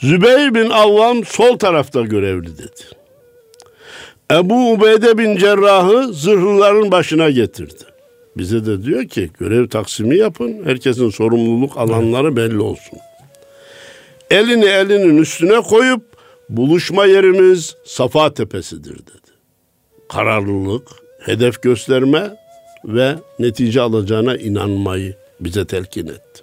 [0.00, 3.03] Zübeyir bin Avvam sol tarafta görevli dedi.
[4.30, 7.84] Ebu Ubeyde bin Cerrah'ı zırhlıların başına getirdi.
[8.36, 10.64] Bize de diyor ki görev taksimi yapın.
[10.64, 12.98] Herkesin sorumluluk alanları belli olsun.
[14.30, 16.02] Elini elinin üstüne koyup
[16.48, 19.32] buluşma yerimiz Safa Tepesi'dir dedi.
[20.08, 20.88] Kararlılık,
[21.20, 22.36] hedef gösterme
[22.84, 26.42] ve netice alacağına inanmayı bize telkin etti.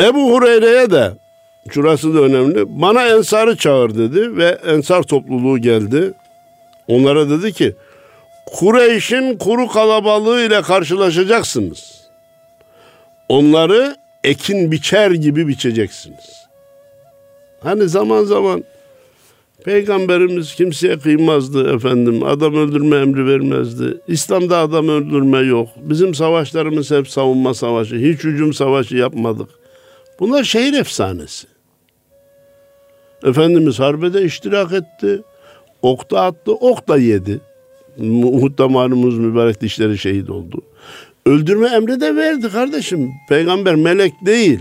[0.00, 1.21] Ebu Hureyre'ye de
[1.70, 2.80] şurası da önemli.
[2.80, 6.12] Bana ensarı çağır dedi ve ensar topluluğu geldi.
[6.88, 7.74] Onlara dedi ki
[8.46, 12.02] Kureyş'in kuru kalabalığı ile karşılaşacaksınız.
[13.28, 16.42] Onları ekin biçer gibi biçeceksiniz.
[17.60, 18.64] Hani zaman zaman
[19.64, 22.22] Peygamberimiz kimseye kıymazdı efendim.
[22.22, 24.00] Adam öldürme emri vermezdi.
[24.08, 25.68] İslam'da adam öldürme yok.
[25.76, 27.96] Bizim savaşlarımız hep savunma savaşı.
[27.96, 29.48] Hiç hücum savaşı yapmadık.
[30.20, 31.51] Bunlar şehir efsanesi.
[33.24, 35.22] Efendimiz harbede iştirak etti.
[35.82, 37.40] Okta attı, ok da yedi.
[37.98, 40.62] Uhud damarımız mübarek dişleri şehit oldu.
[41.26, 43.10] Öldürme emri de verdi kardeşim.
[43.28, 44.60] Peygamber melek değil.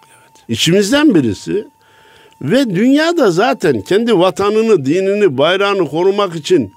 [0.00, 0.44] Evet.
[0.48, 1.64] İçimizden birisi.
[2.42, 6.72] Ve dünyada zaten kendi vatanını, dinini, bayrağını korumak için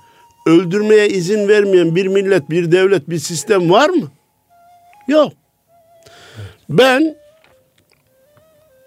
[0.45, 4.11] öldürmeye izin vermeyen bir millet, bir devlet, bir sistem var mı?
[5.07, 5.33] Yok.
[6.69, 7.15] Ben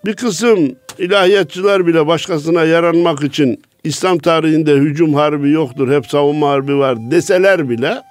[0.06, 6.78] bir kısım ilahiyatçılar bile başkasına yaranmak için İslam tarihinde hücum harbi yoktur, hep savunma harbi
[6.78, 8.02] var deseler bile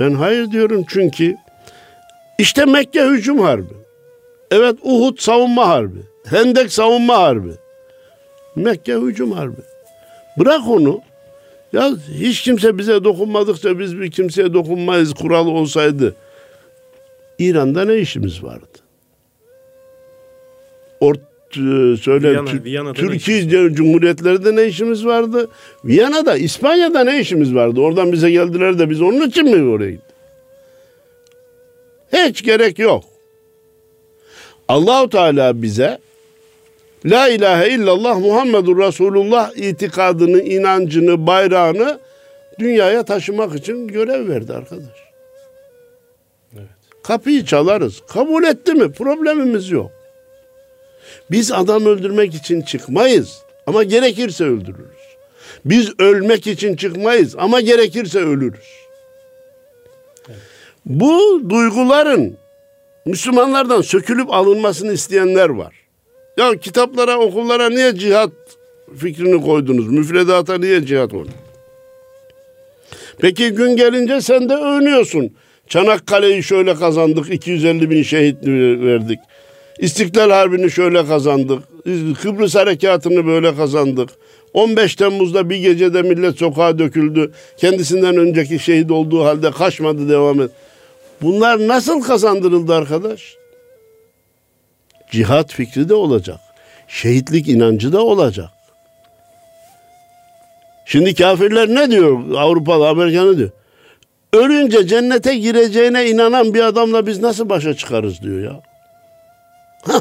[0.00, 1.36] ben hayır diyorum çünkü
[2.38, 3.74] işte Mekke hücum harbi.
[4.50, 5.98] Evet Uhud savunma harbi.
[6.24, 7.52] Hendek savunma harbi.
[8.56, 9.60] Mekke hücum harbi.
[10.38, 11.00] Bırak onu.
[11.72, 16.14] Ya hiç kimse bize dokunmadıkça biz bir kimseye dokunmayız kural olsaydı.
[17.38, 18.81] İran'da ne işimiz vardı?
[21.02, 21.20] Ort
[22.00, 25.48] söyle Viyana, Viyana'da Türkiye Cumhuriyetlerinde ne işimiz vardı?
[25.84, 27.80] Viyana'da, İspanya'da ne işimiz vardı?
[27.80, 30.16] Oradan bize geldiler de biz onun için mi oraya gittik?
[32.12, 33.04] Hiç gerek yok.
[34.68, 35.98] Allahu Teala bize
[37.04, 41.98] La ilahe illallah Muhammedur Resulullah itikadını, inancını, bayrağını
[42.58, 44.98] dünyaya taşımak için görev verdi arkadaş.
[46.56, 46.68] Evet.
[47.02, 48.02] Kapıyı çalarız.
[48.08, 48.92] Kabul etti mi?
[48.92, 50.01] Problemimiz yok.
[51.30, 55.02] Biz adam öldürmek için çıkmayız ama gerekirse öldürürüz.
[55.64, 58.82] Biz ölmek için çıkmayız ama gerekirse ölürüz.
[60.86, 62.36] Bu duyguların
[63.06, 65.74] Müslümanlardan sökülüp alınmasını isteyenler var.
[66.36, 68.30] Ya kitaplara, okullara niye cihat
[68.96, 69.88] fikrini koydunuz?
[69.88, 71.34] Müfredata niye cihat koydunuz?
[73.18, 75.32] Peki gün gelince sen de övünüyorsun.
[75.68, 78.46] Çanakkale'yi şöyle kazandık, 250 bin şehit
[78.84, 79.18] verdik.
[79.78, 81.62] İstiklal Harbi'ni şöyle kazandık.
[82.22, 84.10] Kıbrıs Harekatı'nı böyle kazandık.
[84.54, 87.32] 15 Temmuz'da bir gecede millet sokağa döküldü.
[87.56, 90.50] Kendisinden önceki şehit olduğu halde kaçmadı devam et.
[91.22, 93.36] Bunlar nasıl kazandırıldı arkadaş?
[95.10, 96.40] Cihat fikri de olacak.
[96.88, 98.48] Şehitlik inancı da olacak.
[100.86, 102.34] Şimdi kafirler ne diyor?
[102.34, 103.50] Avrupalı, Amerikanı diyor.
[104.32, 108.71] Ölünce cennete gireceğine inanan bir adamla biz nasıl başa çıkarız diyor ya.
[109.82, 110.00] Hah.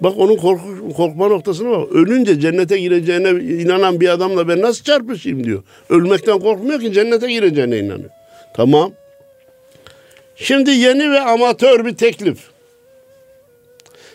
[0.00, 1.92] Bak onun korku, korkma noktasına bak.
[1.92, 5.62] Ölünce cennete gireceğine inanan bir adamla ben nasıl çarpışayım diyor.
[5.90, 8.10] Ölmekten korkmuyor ki cennete gireceğine inanıyor.
[8.54, 8.92] Tamam.
[10.36, 12.38] Şimdi yeni ve amatör bir teklif.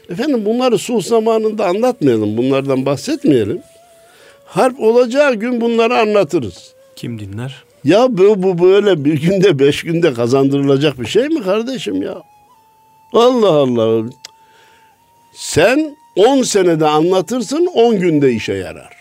[0.10, 2.38] Efendim bunları sulh zamanında anlatmayalım.
[2.38, 3.62] Bunlardan bahsetmeyelim.
[4.45, 6.74] Harp olacağı gün bunları anlatırız.
[6.95, 7.63] Kim dinler?
[7.84, 12.21] Ya bu, bu böyle bir günde beş günde kazandırılacak bir şey mi kardeşim ya?
[13.13, 14.10] Allah Allah.
[15.36, 18.93] Sen 10 senede anlatırsın 10 günde işe yarar.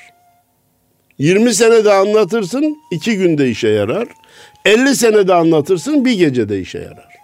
[1.18, 4.08] 20 senede anlatırsın 2 günde işe yarar.
[4.64, 7.14] 50 senede anlatırsın bir gecede işe yarar.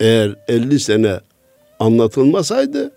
[0.00, 1.20] Eğer 50 sene
[1.78, 2.92] anlatılmasaydı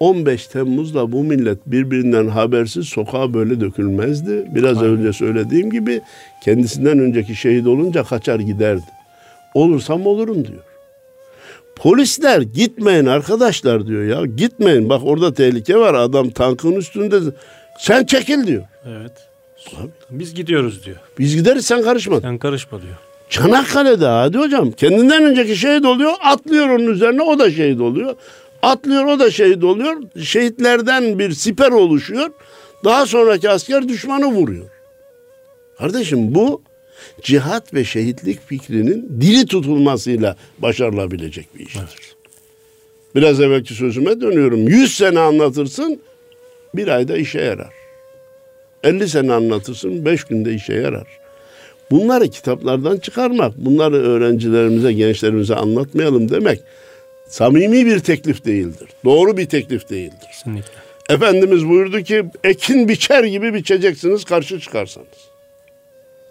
[0.00, 4.46] 15 Temmuz'da bu millet birbirinden habersiz sokağa böyle dökülmezdi.
[4.54, 4.90] Biraz Aynen.
[4.90, 6.00] önce söylediğim gibi
[6.44, 8.86] kendisinden önceki şehit olunca kaçar giderdi.
[9.54, 10.69] Olursam olurum diyor.
[11.80, 14.26] Polisler gitmeyin arkadaşlar diyor ya.
[14.26, 17.20] Gitmeyin bak orada tehlike var adam tankın üstünde.
[17.78, 18.62] Sen çekil diyor.
[18.86, 19.12] Evet.
[19.76, 19.90] Abi.
[20.10, 20.96] Biz gidiyoruz diyor.
[21.18, 22.20] Biz gideriz sen karışma.
[22.20, 22.94] Sen karışma diyor.
[23.30, 28.14] Çanakkale'de hadi hocam kendinden önceki şehit oluyor atlıyor onun üzerine o da şehit oluyor.
[28.62, 29.96] Atlıyor o da şehit oluyor.
[30.22, 32.30] Şehitlerden bir siper oluşuyor.
[32.84, 34.66] Daha sonraki asker düşmanı vuruyor.
[35.78, 36.62] Kardeşim bu
[37.22, 41.80] cihat ve şehitlik fikrinin diri tutulmasıyla başarılabilecek bir iştir.
[41.80, 42.14] Evet.
[43.14, 44.68] Biraz evvelki sözüme dönüyorum.
[44.68, 46.00] Yüz sene anlatırsın
[46.74, 47.74] bir ayda işe yarar.
[48.82, 51.06] Elli sene anlatırsın beş günde işe yarar.
[51.90, 56.60] Bunları kitaplardan çıkarmak, bunları öğrencilerimize, gençlerimize anlatmayalım demek
[57.28, 58.88] samimi bir teklif değildir.
[59.04, 60.26] Doğru bir teklif değildir.
[60.32, 60.72] Kesinlikle.
[61.08, 65.29] Efendimiz buyurdu ki ekin biçer gibi biçeceksiniz karşı çıkarsanız.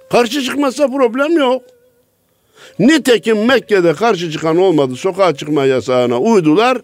[0.10, 1.62] Karşı çıkmazsa problem yok.
[2.80, 4.96] Nitekim Mekke'de karşı çıkan olmadı.
[4.96, 6.78] Sokağa çıkma yasağına uydular.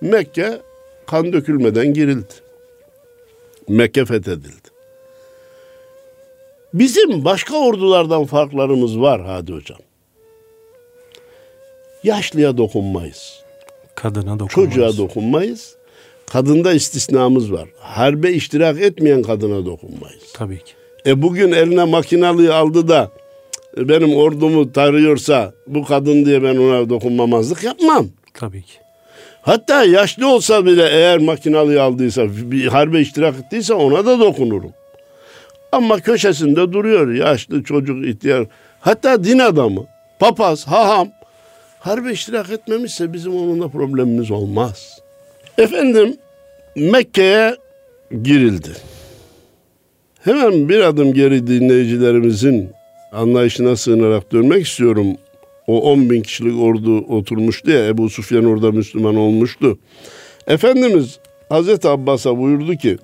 [0.00, 0.60] Mekke
[1.06, 2.34] kan dökülmeden girildi.
[3.68, 4.70] Mekke fethedildi.
[6.74, 9.78] Bizim başka ordulardan farklarımız var Hadi Hocam.
[12.04, 13.42] Yaşlıya dokunmayız.
[13.94, 14.74] Kadına dokunmayız.
[14.74, 15.76] Çocuğa dokunmayız.
[16.26, 17.68] Kadında istisnamız var.
[17.78, 20.32] Harbe iştirak etmeyen kadına dokunmayız.
[20.34, 20.72] Tabii ki.
[21.06, 23.10] E bugün eline makinalıyı aldı da
[23.76, 28.06] benim ordumu tarıyorsa bu kadın diye ben ona dokunmamazlık yapmam.
[28.34, 28.72] Tabii ki.
[29.42, 34.72] Hatta yaşlı olsa bile eğer makinalıyı aldıysa, bir harbe iştirak ettiyse ona da dokunurum.
[35.72, 38.46] Ama köşesinde duruyor yaşlı çocuk ihtiyar.
[38.80, 39.86] Hatta din adamı,
[40.18, 41.08] papaz, haham
[41.78, 45.00] harbe iştirak etmemişse bizim onunla problemimiz olmaz.
[45.58, 46.16] Efendim
[46.76, 47.56] Mekke'ye
[48.22, 48.70] girildi.
[50.24, 52.70] Hemen bir adım geri dinleyicilerimizin
[53.12, 55.06] anlayışına sığınarak dönmek istiyorum.
[55.66, 59.78] O 10 bin kişilik ordu oturmuştu ya Ebu Sufyan orada Müslüman olmuştu.
[60.46, 62.98] Efendimiz Hazreti Abbas'a buyurdu ki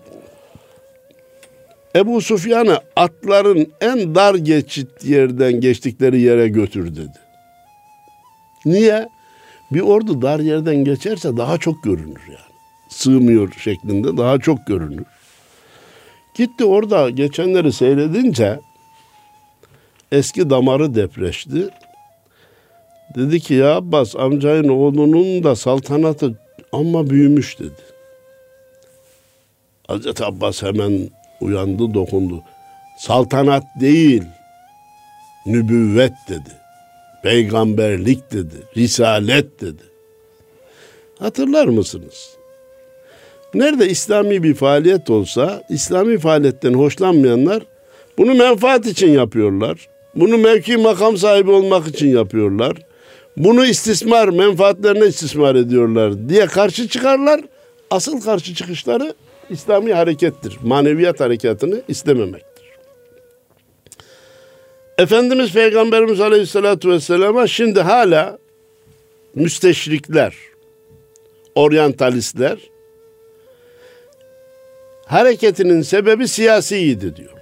[1.97, 7.19] Ebu Sufyan'ı atların en dar geçit yerden geçtikleri yere götür dedi.
[8.65, 9.09] Niye?
[9.73, 12.57] Bir ordu dar yerden geçerse daha çok görünür yani.
[12.89, 15.05] Sığmıyor şeklinde daha çok görünür.
[16.37, 18.61] Gitti orada geçenleri seyredince
[20.13, 21.69] eski damarı depreşti.
[23.17, 26.39] Dedi ki ya Abbas amcayın oğlunun da saltanatı
[26.73, 27.83] ama büyümüş dedi.
[29.87, 32.43] Hazreti Abbas hemen uyandı dokundu.
[32.99, 34.23] Saltanat değil,
[35.47, 36.51] nübüvvet dedi.
[37.23, 39.83] Peygamberlik dedi, risalet dedi.
[41.19, 42.37] Hatırlar mısınız?
[43.55, 47.63] Nerede İslami bir faaliyet olsa, İslami faaliyetten hoşlanmayanlar
[48.19, 49.89] bunu menfaat için yapıyorlar.
[50.15, 52.77] Bunu mevki makam sahibi olmak için yapıyorlar.
[53.37, 57.41] Bunu istismar, menfaatlerine istismar ediyorlar diye karşı çıkarlar.
[57.91, 59.15] Asıl karşı çıkışları
[59.51, 60.59] İslami harekettir.
[60.63, 62.65] Maneviyat harekatını istememektir.
[64.99, 68.39] Efendimiz Peygamberimiz Aleyhisselatü Vesselam'a şimdi hala
[69.35, 70.35] müsteşrikler,
[71.55, 72.59] oryantalistler
[75.07, 77.37] hareketinin sebebi siyasiydi diyorlar.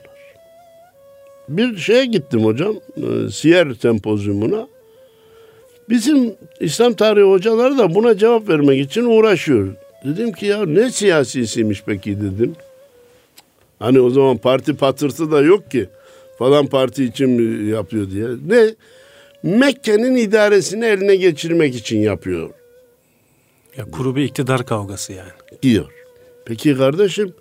[1.48, 4.68] Bir şeye gittim hocam, e, Siyer sempozyumuna.
[5.88, 9.74] Bizim İslam tarihi hocaları da buna cevap vermek için uğraşıyor.
[10.04, 12.56] Dedim ki ya ne siyasisiymiş peki dedim.
[13.78, 15.88] Hani o zaman parti patırtı da yok ki
[16.38, 18.26] falan parti için mi yapıyor diye.
[18.46, 18.74] Ne?
[19.42, 22.50] Mekke'nin idaresini eline geçirmek için yapıyor.
[23.76, 25.30] Ya kuru bir iktidar kavgası yani.
[25.62, 25.90] Diyor.
[26.44, 27.34] Peki kardeşim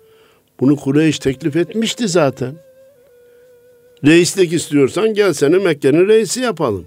[0.60, 2.54] bunu Kureyş teklif etmişti zaten.
[4.04, 6.86] Reislik istiyorsan gel seni Mekke'nin reisi yapalım.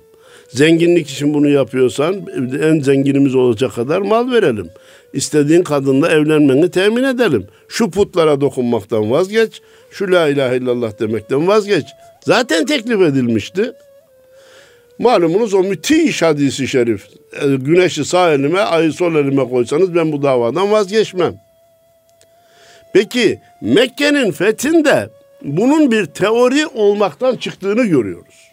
[0.50, 2.26] Zenginlik için bunu yapıyorsan
[2.62, 4.70] en zenginimiz olacak kadar mal verelim.
[5.14, 7.48] İstediğin kadınla evlenmeni temin edelim.
[7.68, 9.62] Şu putlara dokunmaktan vazgeç.
[9.92, 11.86] Şu la ilahe illallah demekten vazgeç.
[12.26, 13.74] Zaten teklif edilmişti.
[15.00, 17.08] Malumunuz o müthiş hadisi şerif.
[17.42, 21.47] E, güneşi sağ elime, ayı sol elime koysanız ben bu davadan vazgeçmem.
[22.94, 25.10] Peki Mekke'nin fethinde
[25.42, 28.52] bunun bir teori olmaktan çıktığını görüyoruz.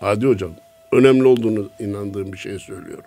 [0.00, 0.50] Hadi hocam
[0.92, 3.04] önemli olduğunu inandığım bir şey söylüyorum.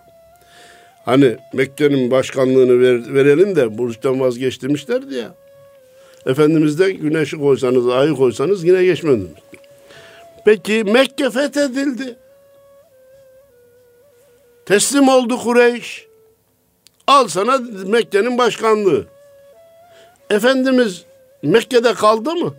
[1.04, 5.34] Hani Mekke'nin başkanlığını ver, verelim de burçtan vazgeç demişlerdi ya.
[6.26, 9.28] Efendimiz de güneşi koysanız, ayı koysanız yine geçmediniz.
[10.44, 12.16] Peki Mekke fethedildi.
[14.66, 16.06] Teslim oldu Kureyş.
[17.06, 19.06] Al sana Mekke'nin başkanlığı.
[20.30, 21.04] Efendimiz
[21.42, 22.54] Mekke'de kaldı mı?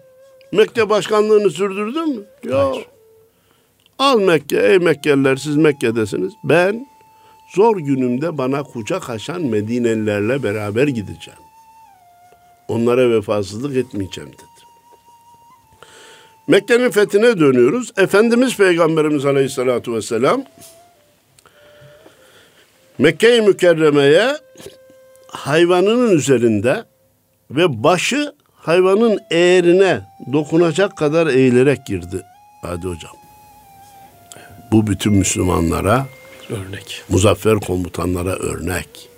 [0.51, 2.23] Mekke başkanlığını sürdürdü mü?
[2.43, 2.77] Yok.
[3.99, 6.33] Al Mekke, ey Mekkeliler siz Mekke'desiniz.
[6.43, 6.87] Ben
[7.55, 11.39] zor günümde bana kucak açan Medinelilerle beraber gideceğim.
[12.67, 14.43] Onlara vefasızlık etmeyeceğim dedi.
[16.47, 17.91] Mekke'nin fethine dönüyoruz.
[17.97, 20.43] Efendimiz Peygamberimiz Aleyhisselatü Vesselam
[22.97, 24.37] Mekke-i Mükerreme'ye
[25.27, 26.83] hayvanının üzerinde
[27.51, 30.01] ve başı hayvanın eğerine
[30.33, 32.23] dokunacak kadar eğilerek girdi.
[32.61, 33.11] Hadi hocam.
[34.71, 36.07] Bu bütün Müslümanlara
[36.49, 37.03] örnek.
[37.09, 39.09] Muzaffer komutanlara örnek.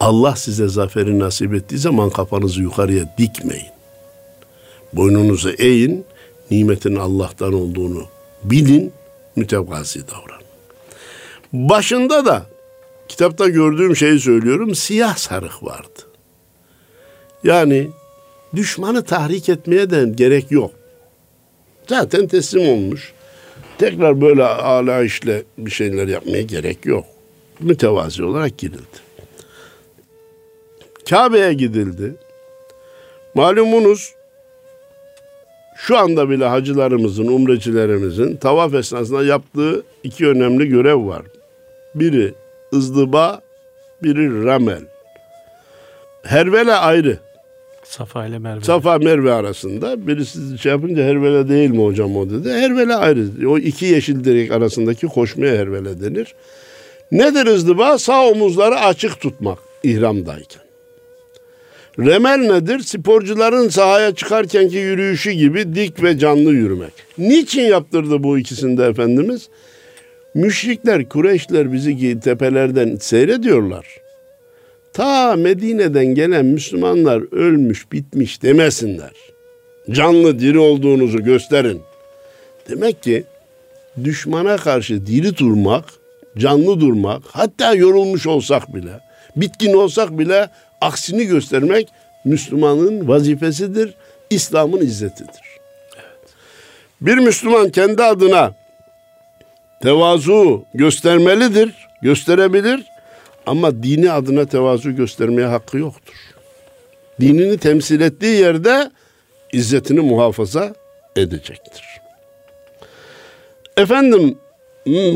[0.00, 3.72] Allah size zaferi nasip ettiği zaman kafanızı yukarıya dikmeyin.
[4.92, 6.04] Boynunuzu eğin,
[6.50, 8.06] nimetin Allah'tan olduğunu
[8.44, 8.92] bilin,
[9.36, 10.42] mütevazi davranın.
[11.52, 12.46] Başında da
[13.08, 16.11] kitapta gördüğüm şeyi söylüyorum, siyah sarık vardı.
[17.44, 17.90] Yani
[18.54, 20.70] düşmanı tahrik etmeye de gerek yok.
[21.88, 23.12] Zaten teslim olmuş.
[23.78, 27.04] Tekrar böyle ala işle bir şeyler yapmaya gerek yok.
[27.60, 29.02] Mütevazi olarak girildi.
[31.10, 32.14] Kabe'ye gidildi.
[33.34, 34.14] Malumunuz
[35.76, 41.22] şu anda bile hacılarımızın, umrecilerimizin tavaf esnasında yaptığı iki önemli görev var.
[41.94, 42.34] Biri
[42.74, 43.40] ızdıba,
[44.02, 44.82] biri ramel.
[46.22, 47.18] Hervele ayrı.
[47.92, 48.64] Safa ile Merve.
[48.64, 50.06] Safa Merve arasında.
[50.06, 52.50] Birisi şey yapınca hervele değil mi hocam o dedi.
[52.52, 53.50] Hervele ayrı.
[53.50, 56.34] O iki yeşil direk arasındaki koşmaya hervele denir.
[57.12, 57.98] Nedir ızdıba?
[57.98, 60.62] Sağ omuzları açık tutmak ihramdayken.
[61.98, 62.78] Remel nedir?
[62.78, 66.92] Sporcuların sahaya çıkarkenki yürüyüşü gibi dik ve canlı yürümek.
[67.18, 69.48] Niçin yaptırdı bu ikisinde Efendimiz?
[70.34, 74.02] Müşrikler, Kureyşler bizi tepelerden seyrediyorlar.
[74.92, 79.12] Ta Medine'den gelen Müslümanlar ölmüş, bitmiş demesinler.
[79.90, 81.82] Canlı, diri olduğunuzu gösterin.
[82.68, 83.24] Demek ki
[84.04, 85.84] düşmana karşı diri durmak,
[86.38, 89.00] canlı durmak, hatta yorulmuş olsak bile,
[89.36, 91.88] bitkin olsak bile aksini göstermek
[92.24, 93.94] Müslümanın vazifesidir,
[94.30, 95.52] İslam'ın izzetidir.
[97.00, 98.54] Bir Müslüman kendi adına
[99.82, 102.91] tevazu göstermelidir, gösterebilir
[103.46, 106.14] ama dini adına tevazu göstermeye hakkı yoktur.
[107.20, 108.90] Dinini temsil ettiği yerde
[109.52, 110.74] izzetini muhafaza
[111.16, 111.84] edecektir.
[113.76, 114.38] Efendim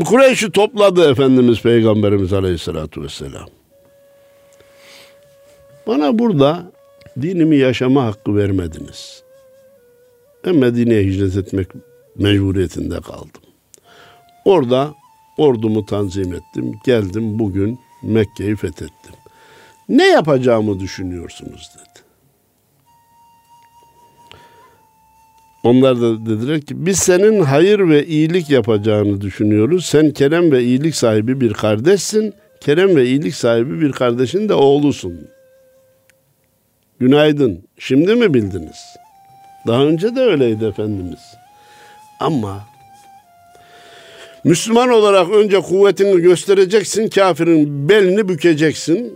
[0.05, 3.47] Kureyş'i topladı Efendimiz Peygamberimiz Aleyhisselatü Vesselam.
[5.87, 6.71] Bana burada
[7.21, 9.23] dinimi yaşama hakkı vermediniz.
[10.45, 11.67] Ben Medine'ye hicret etmek
[12.15, 13.41] mecburiyetinde kaldım.
[14.45, 14.93] Orada
[15.37, 16.73] ordumu tanzim ettim.
[16.85, 19.13] Geldim bugün Mekke'yi fethettim.
[19.89, 22.07] Ne yapacağımı düşünüyorsunuz dedi.
[25.63, 29.85] Onlar da dediler ki biz senin hayır ve iyilik yapacağını düşünüyoruz.
[29.85, 32.33] Sen kerem ve iyilik sahibi bir kardeşsin.
[32.61, 35.27] Kerem ve iyilik sahibi bir kardeşin de oğlusun.
[36.99, 37.63] Günaydın.
[37.79, 38.77] Şimdi mi bildiniz?
[39.67, 41.19] Daha önce de öyleydi Efendimiz.
[42.19, 42.67] Ama
[44.47, 49.13] Müslüman olarak önce kuvvetini göstereceksin, kafirin belini bükeceksin,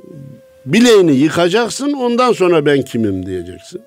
[0.65, 3.81] bileğini yıkacaksın, ondan sonra ben kimim diyeceksin.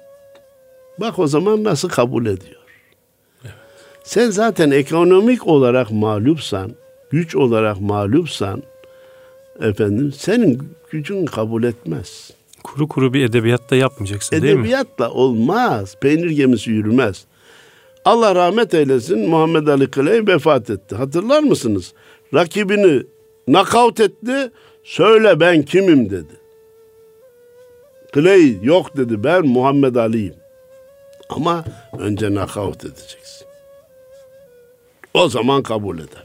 [1.00, 2.60] Bak o zaman nasıl kabul ediyor.
[3.44, 3.54] Evet.
[4.04, 6.70] Sen zaten ekonomik olarak mağlupsan,
[7.10, 8.62] güç olarak mağlupsan,
[9.60, 12.30] efendim senin gücün kabul etmez.
[12.62, 14.60] Kuru kuru bir edebiyat da yapmayacaksın değil mi?
[14.60, 15.96] Edebiyatla olmaz.
[16.00, 17.24] Peynir gemisi yürümez.
[18.04, 20.94] Allah rahmet eylesin Muhammed Ali Clay vefat etti.
[20.96, 21.92] Hatırlar mısınız?
[22.34, 23.02] Rakibini
[23.48, 24.50] nakavt etti.
[24.84, 26.40] Söyle ben kimim dedi.
[28.14, 30.34] Clay yok dedi ben Muhammed Ali'yim.
[31.28, 31.64] Ama
[31.98, 33.46] önce nakavt edeceksin.
[35.14, 36.24] O zaman kabul eder.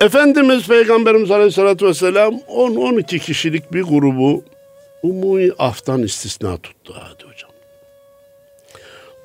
[0.00, 4.44] Efendimiz Peygamberimiz Aleyhisselatü Vesselam 10-12 kişilik bir grubu
[5.02, 7.29] umumi aftan istisna tuttu hadi.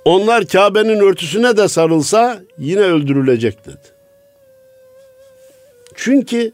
[0.05, 3.95] Onlar Kabe'nin örtüsüne de sarılsa yine öldürülecek dedi.
[5.95, 6.51] Çünkü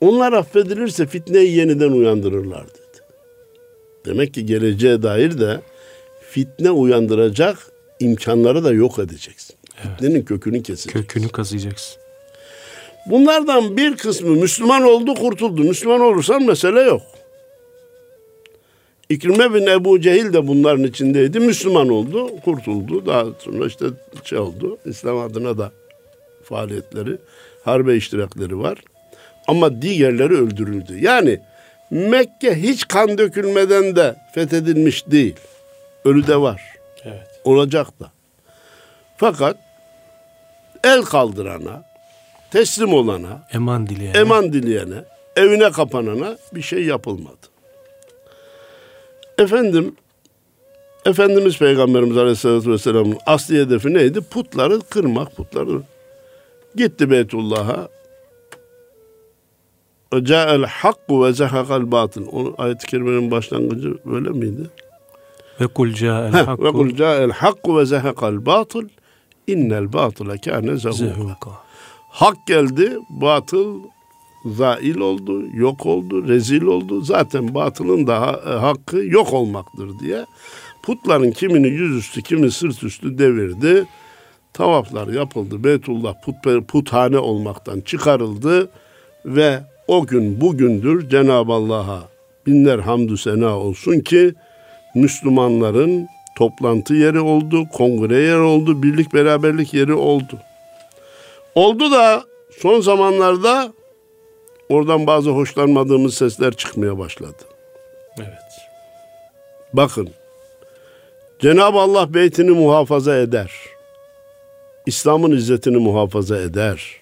[0.00, 3.02] onlar affedilirse fitneyi yeniden uyandırırlar dedi.
[4.06, 5.60] Demek ki geleceğe dair de
[6.30, 7.58] fitne uyandıracak
[8.00, 9.56] imkanları da yok edeceksin.
[9.76, 9.96] Evet.
[9.96, 11.00] Fitnenin kökünü keseceksin.
[11.00, 11.96] Kökünü kazıyacaksın.
[13.06, 15.64] Bunlardan bir kısmı Müslüman oldu kurtuldu.
[15.64, 17.02] Müslüman olursan mesele yok.
[19.08, 21.40] İkrime bin Ebu Cehil de bunların içindeydi.
[21.40, 23.06] Müslüman oldu, kurtuldu.
[23.06, 23.86] Daha sonra işte
[24.24, 24.78] şey oldu.
[24.84, 25.72] İslam adına da
[26.44, 27.16] faaliyetleri,
[27.64, 28.78] harbe iştirakleri var.
[29.46, 30.98] Ama diğerleri öldürüldü.
[31.00, 31.40] Yani
[31.90, 35.36] Mekke hiç kan dökülmeden de fethedilmiş değil.
[36.04, 36.62] Ölü de var.
[37.04, 37.40] Evet.
[37.44, 38.12] Olacak da.
[39.16, 39.56] Fakat
[40.84, 41.84] el kaldırana,
[42.50, 45.04] teslim olana, eman dileyene, eman dileyene,
[45.36, 47.47] evine kapanana bir şey yapılmadı.
[49.38, 49.94] Efendim,
[51.04, 54.20] Efendimiz Peygamberimiz Aleyhisselatü Vesselam'ın asli hedefi neydi?
[54.20, 55.82] Putları kırmak, putları.
[56.76, 57.88] Gitti Beytullah'a.
[60.22, 62.26] Ca'el hakku ve zehakal batıl.
[62.32, 64.70] O ayet-i kerimenin başlangıcı böyle miydi?
[65.60, 68.88] Ve kul ca'el hakku Ve kul ca'el hakku ve zehakal batıl.
[69.46, 71.50] İnnel batıle kâne zehuka.
[72.10, 73.80] Hak geldi, batıl
[74.48, 77.00] zail oldu, yok oldu, rezil oldu.
[77.02, 80.26] Zaten batılın da e, hakkı yok olmaktır diye.
[80.82, 83.84] Putların kimini yüzüstü, kimi sırt üstü devirdi.
[84.52, 85.64] Tavaflar yapıldı.
[85.64, 88.70] Beytullah put, puthane olmaktan çıkarıldı
[89.24, 92.02] ve o gün bugündür Cenab-ı Allah'a
[92.46, 94.34] binler hamdü sena olsun ki
[94.94, 100.38] Müslümanların toplantı yeri oldu, kongre yeri oldu, birlik beraberlik yeri oldu.
[101.54, 102.22] Oldu da
[102.60, 103.72] son zamanlarda
[104.68, 107.44] oradan bazı hoşlanmadığımız sesler çıkmaya başladı.
[108.18, 108.28] Evet.
[109.72, 110.08] Bakın
[111.38, 113.52] Cenab-ı Allah beytini muhafaza eder.
[114.86, 116.96] İslam'ın izzetini muhafaza eder.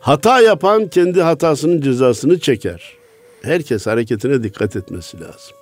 [0.00, 2.96] Hata yapan kendi hatasının cezasını çeker.
[3.42, 5.56] Herkes hareketine dikkat etmesi lazım.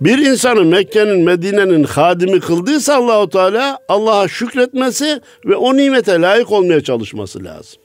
[0.00, 6.80] Bir insanı Mekke'nin, Medine'nin hadimi kıldıysa Allahu Teala Allah'a şükretmesi ve o nimete layık olmaya
[6.80, 7.82] çalışması lazım.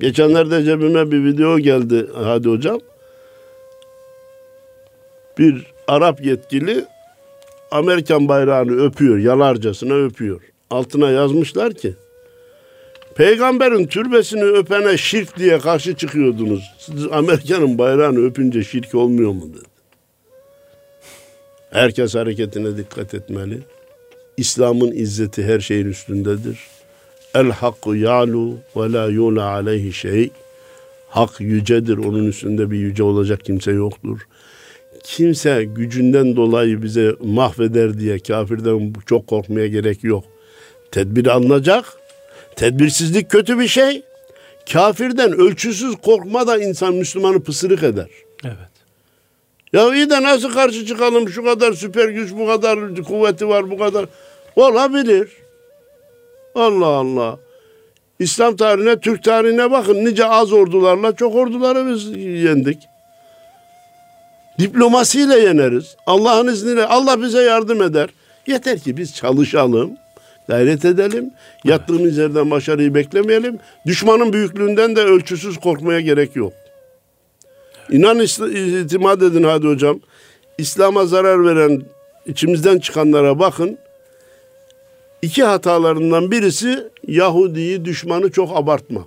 [0.00, 2.80] Geçenlerde cebime bir video geldi hadi hocam.
[5.38, 6.84] Bir Arap yetkili
[7.70, 10.40] Amerikan bayrağını öpüyor, yalarcasına öpüyor.
[10.70, 11.94] Altına yazmışlar ki
[13.14, 16.64] Peygamberin türbesini öpene şirk diye karşı çıkıyordunuz.
[16.78, 19.64] Siz Amerika'nın bayrağını öpünce şirk olmuyor mu dedi.
[21.70, 23.58] Herkes hareketine dikkat etmeli.
[24.36, 26.58] İslam'ın izzeti her şeyin üstündedir.
[27.36, 30.30] El hakku yalu ve la yula aleyhi şey.
[31.08, 31.98] Hak yücedir.
[31.98, 34.20] Onun üstünde bir yüce olacak kimse yoktur.
[35.04, 40.24] Kimse gücünden dolayı bize mahveder diye kafirden çok korkmaya gerek yok.
[40.92, 41.84] Tedbir alınacak.
[42.56, 44.02] Tedbirsizlik kötü bir şey.
[44.72, 48.10] Kafirden ölçüsüz korkma da insan Müslümanı pısırık eder.
[48.44, 48.72] Evet.
[49.72, 51.28] Ya iyi de nasıl karşı çıkalım?
[51.28, 54.06] Şu kadar süper güç, bu kadar kuvveti var, bu kadar.
[54.56, 55.28] Olabilir.
[56.56, 57.38] Allah Allah.
[58.18, 60.04] İslam tarihine, Türk tarihine bakın.
[60.04, 62.78] Nice az ordularla çok orduları biz yendik.
[64.58, 65.96] Diplomasiyle yeneriz.
[66.06, 68.08] Allah'ın izniyle Allah bize yardım eder.
[68.46, 69.90] Yeter ki biz çalışalım,
[70.48, 71.30] gayret edelim.
[71.64, 73.58] Yattığımız yerden başarıyı beklemeyelim.
[73.86, 76.52] Düşmanın büyüklüğünden de ölçüsüz korkmaya gerek yok.
[77.90, 78.20] İnan
[78.84, 80.00] itimat edin hadi hocam.
[80.58, 81.82] İslam'a zarar veren
[82.26, 83.78] içimizden çıkanlara bakın.
[85.22, 89.06] İki hatalarından birisi Yahudi'yi düşmanı çok abartmak.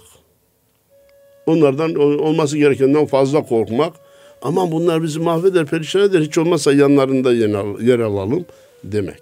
[1.46, 3.94] Onlardan olması gerekenden fazla korkmak.
[4.42, 6.22] Ama bunlar bizi mahveder, perişan eder.
[6.22, 8.46] Hiç olmazsa yanlarında yer al- yer alalım
[8.84, 9.22] demek.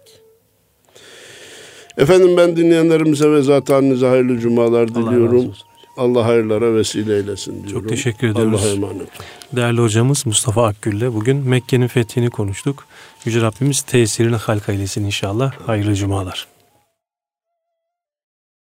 [1.98, 5.38] Efendim ben dinleyenlerimize ve zaten hayırlı cumalar Allah diliyorum.
[5.38, 5.54] olsun.
[5.98, 7.82] Allah hayırlara vesile eylesin diyorum.
[7.82, 8.62] Çok teşekkür ediyoruz.
[8.66, 9.08] Allah'a emanet.
[9.56, 12.86] Değerli hocamız Mustafa Akgül'le bugün Mekke'nin fethini konuştuk.
[13.26, 15.52] Yüce Rabbimiz tesirini halka eylesin inşallah.
[15.66, 16.48] Hayırlı cumalar.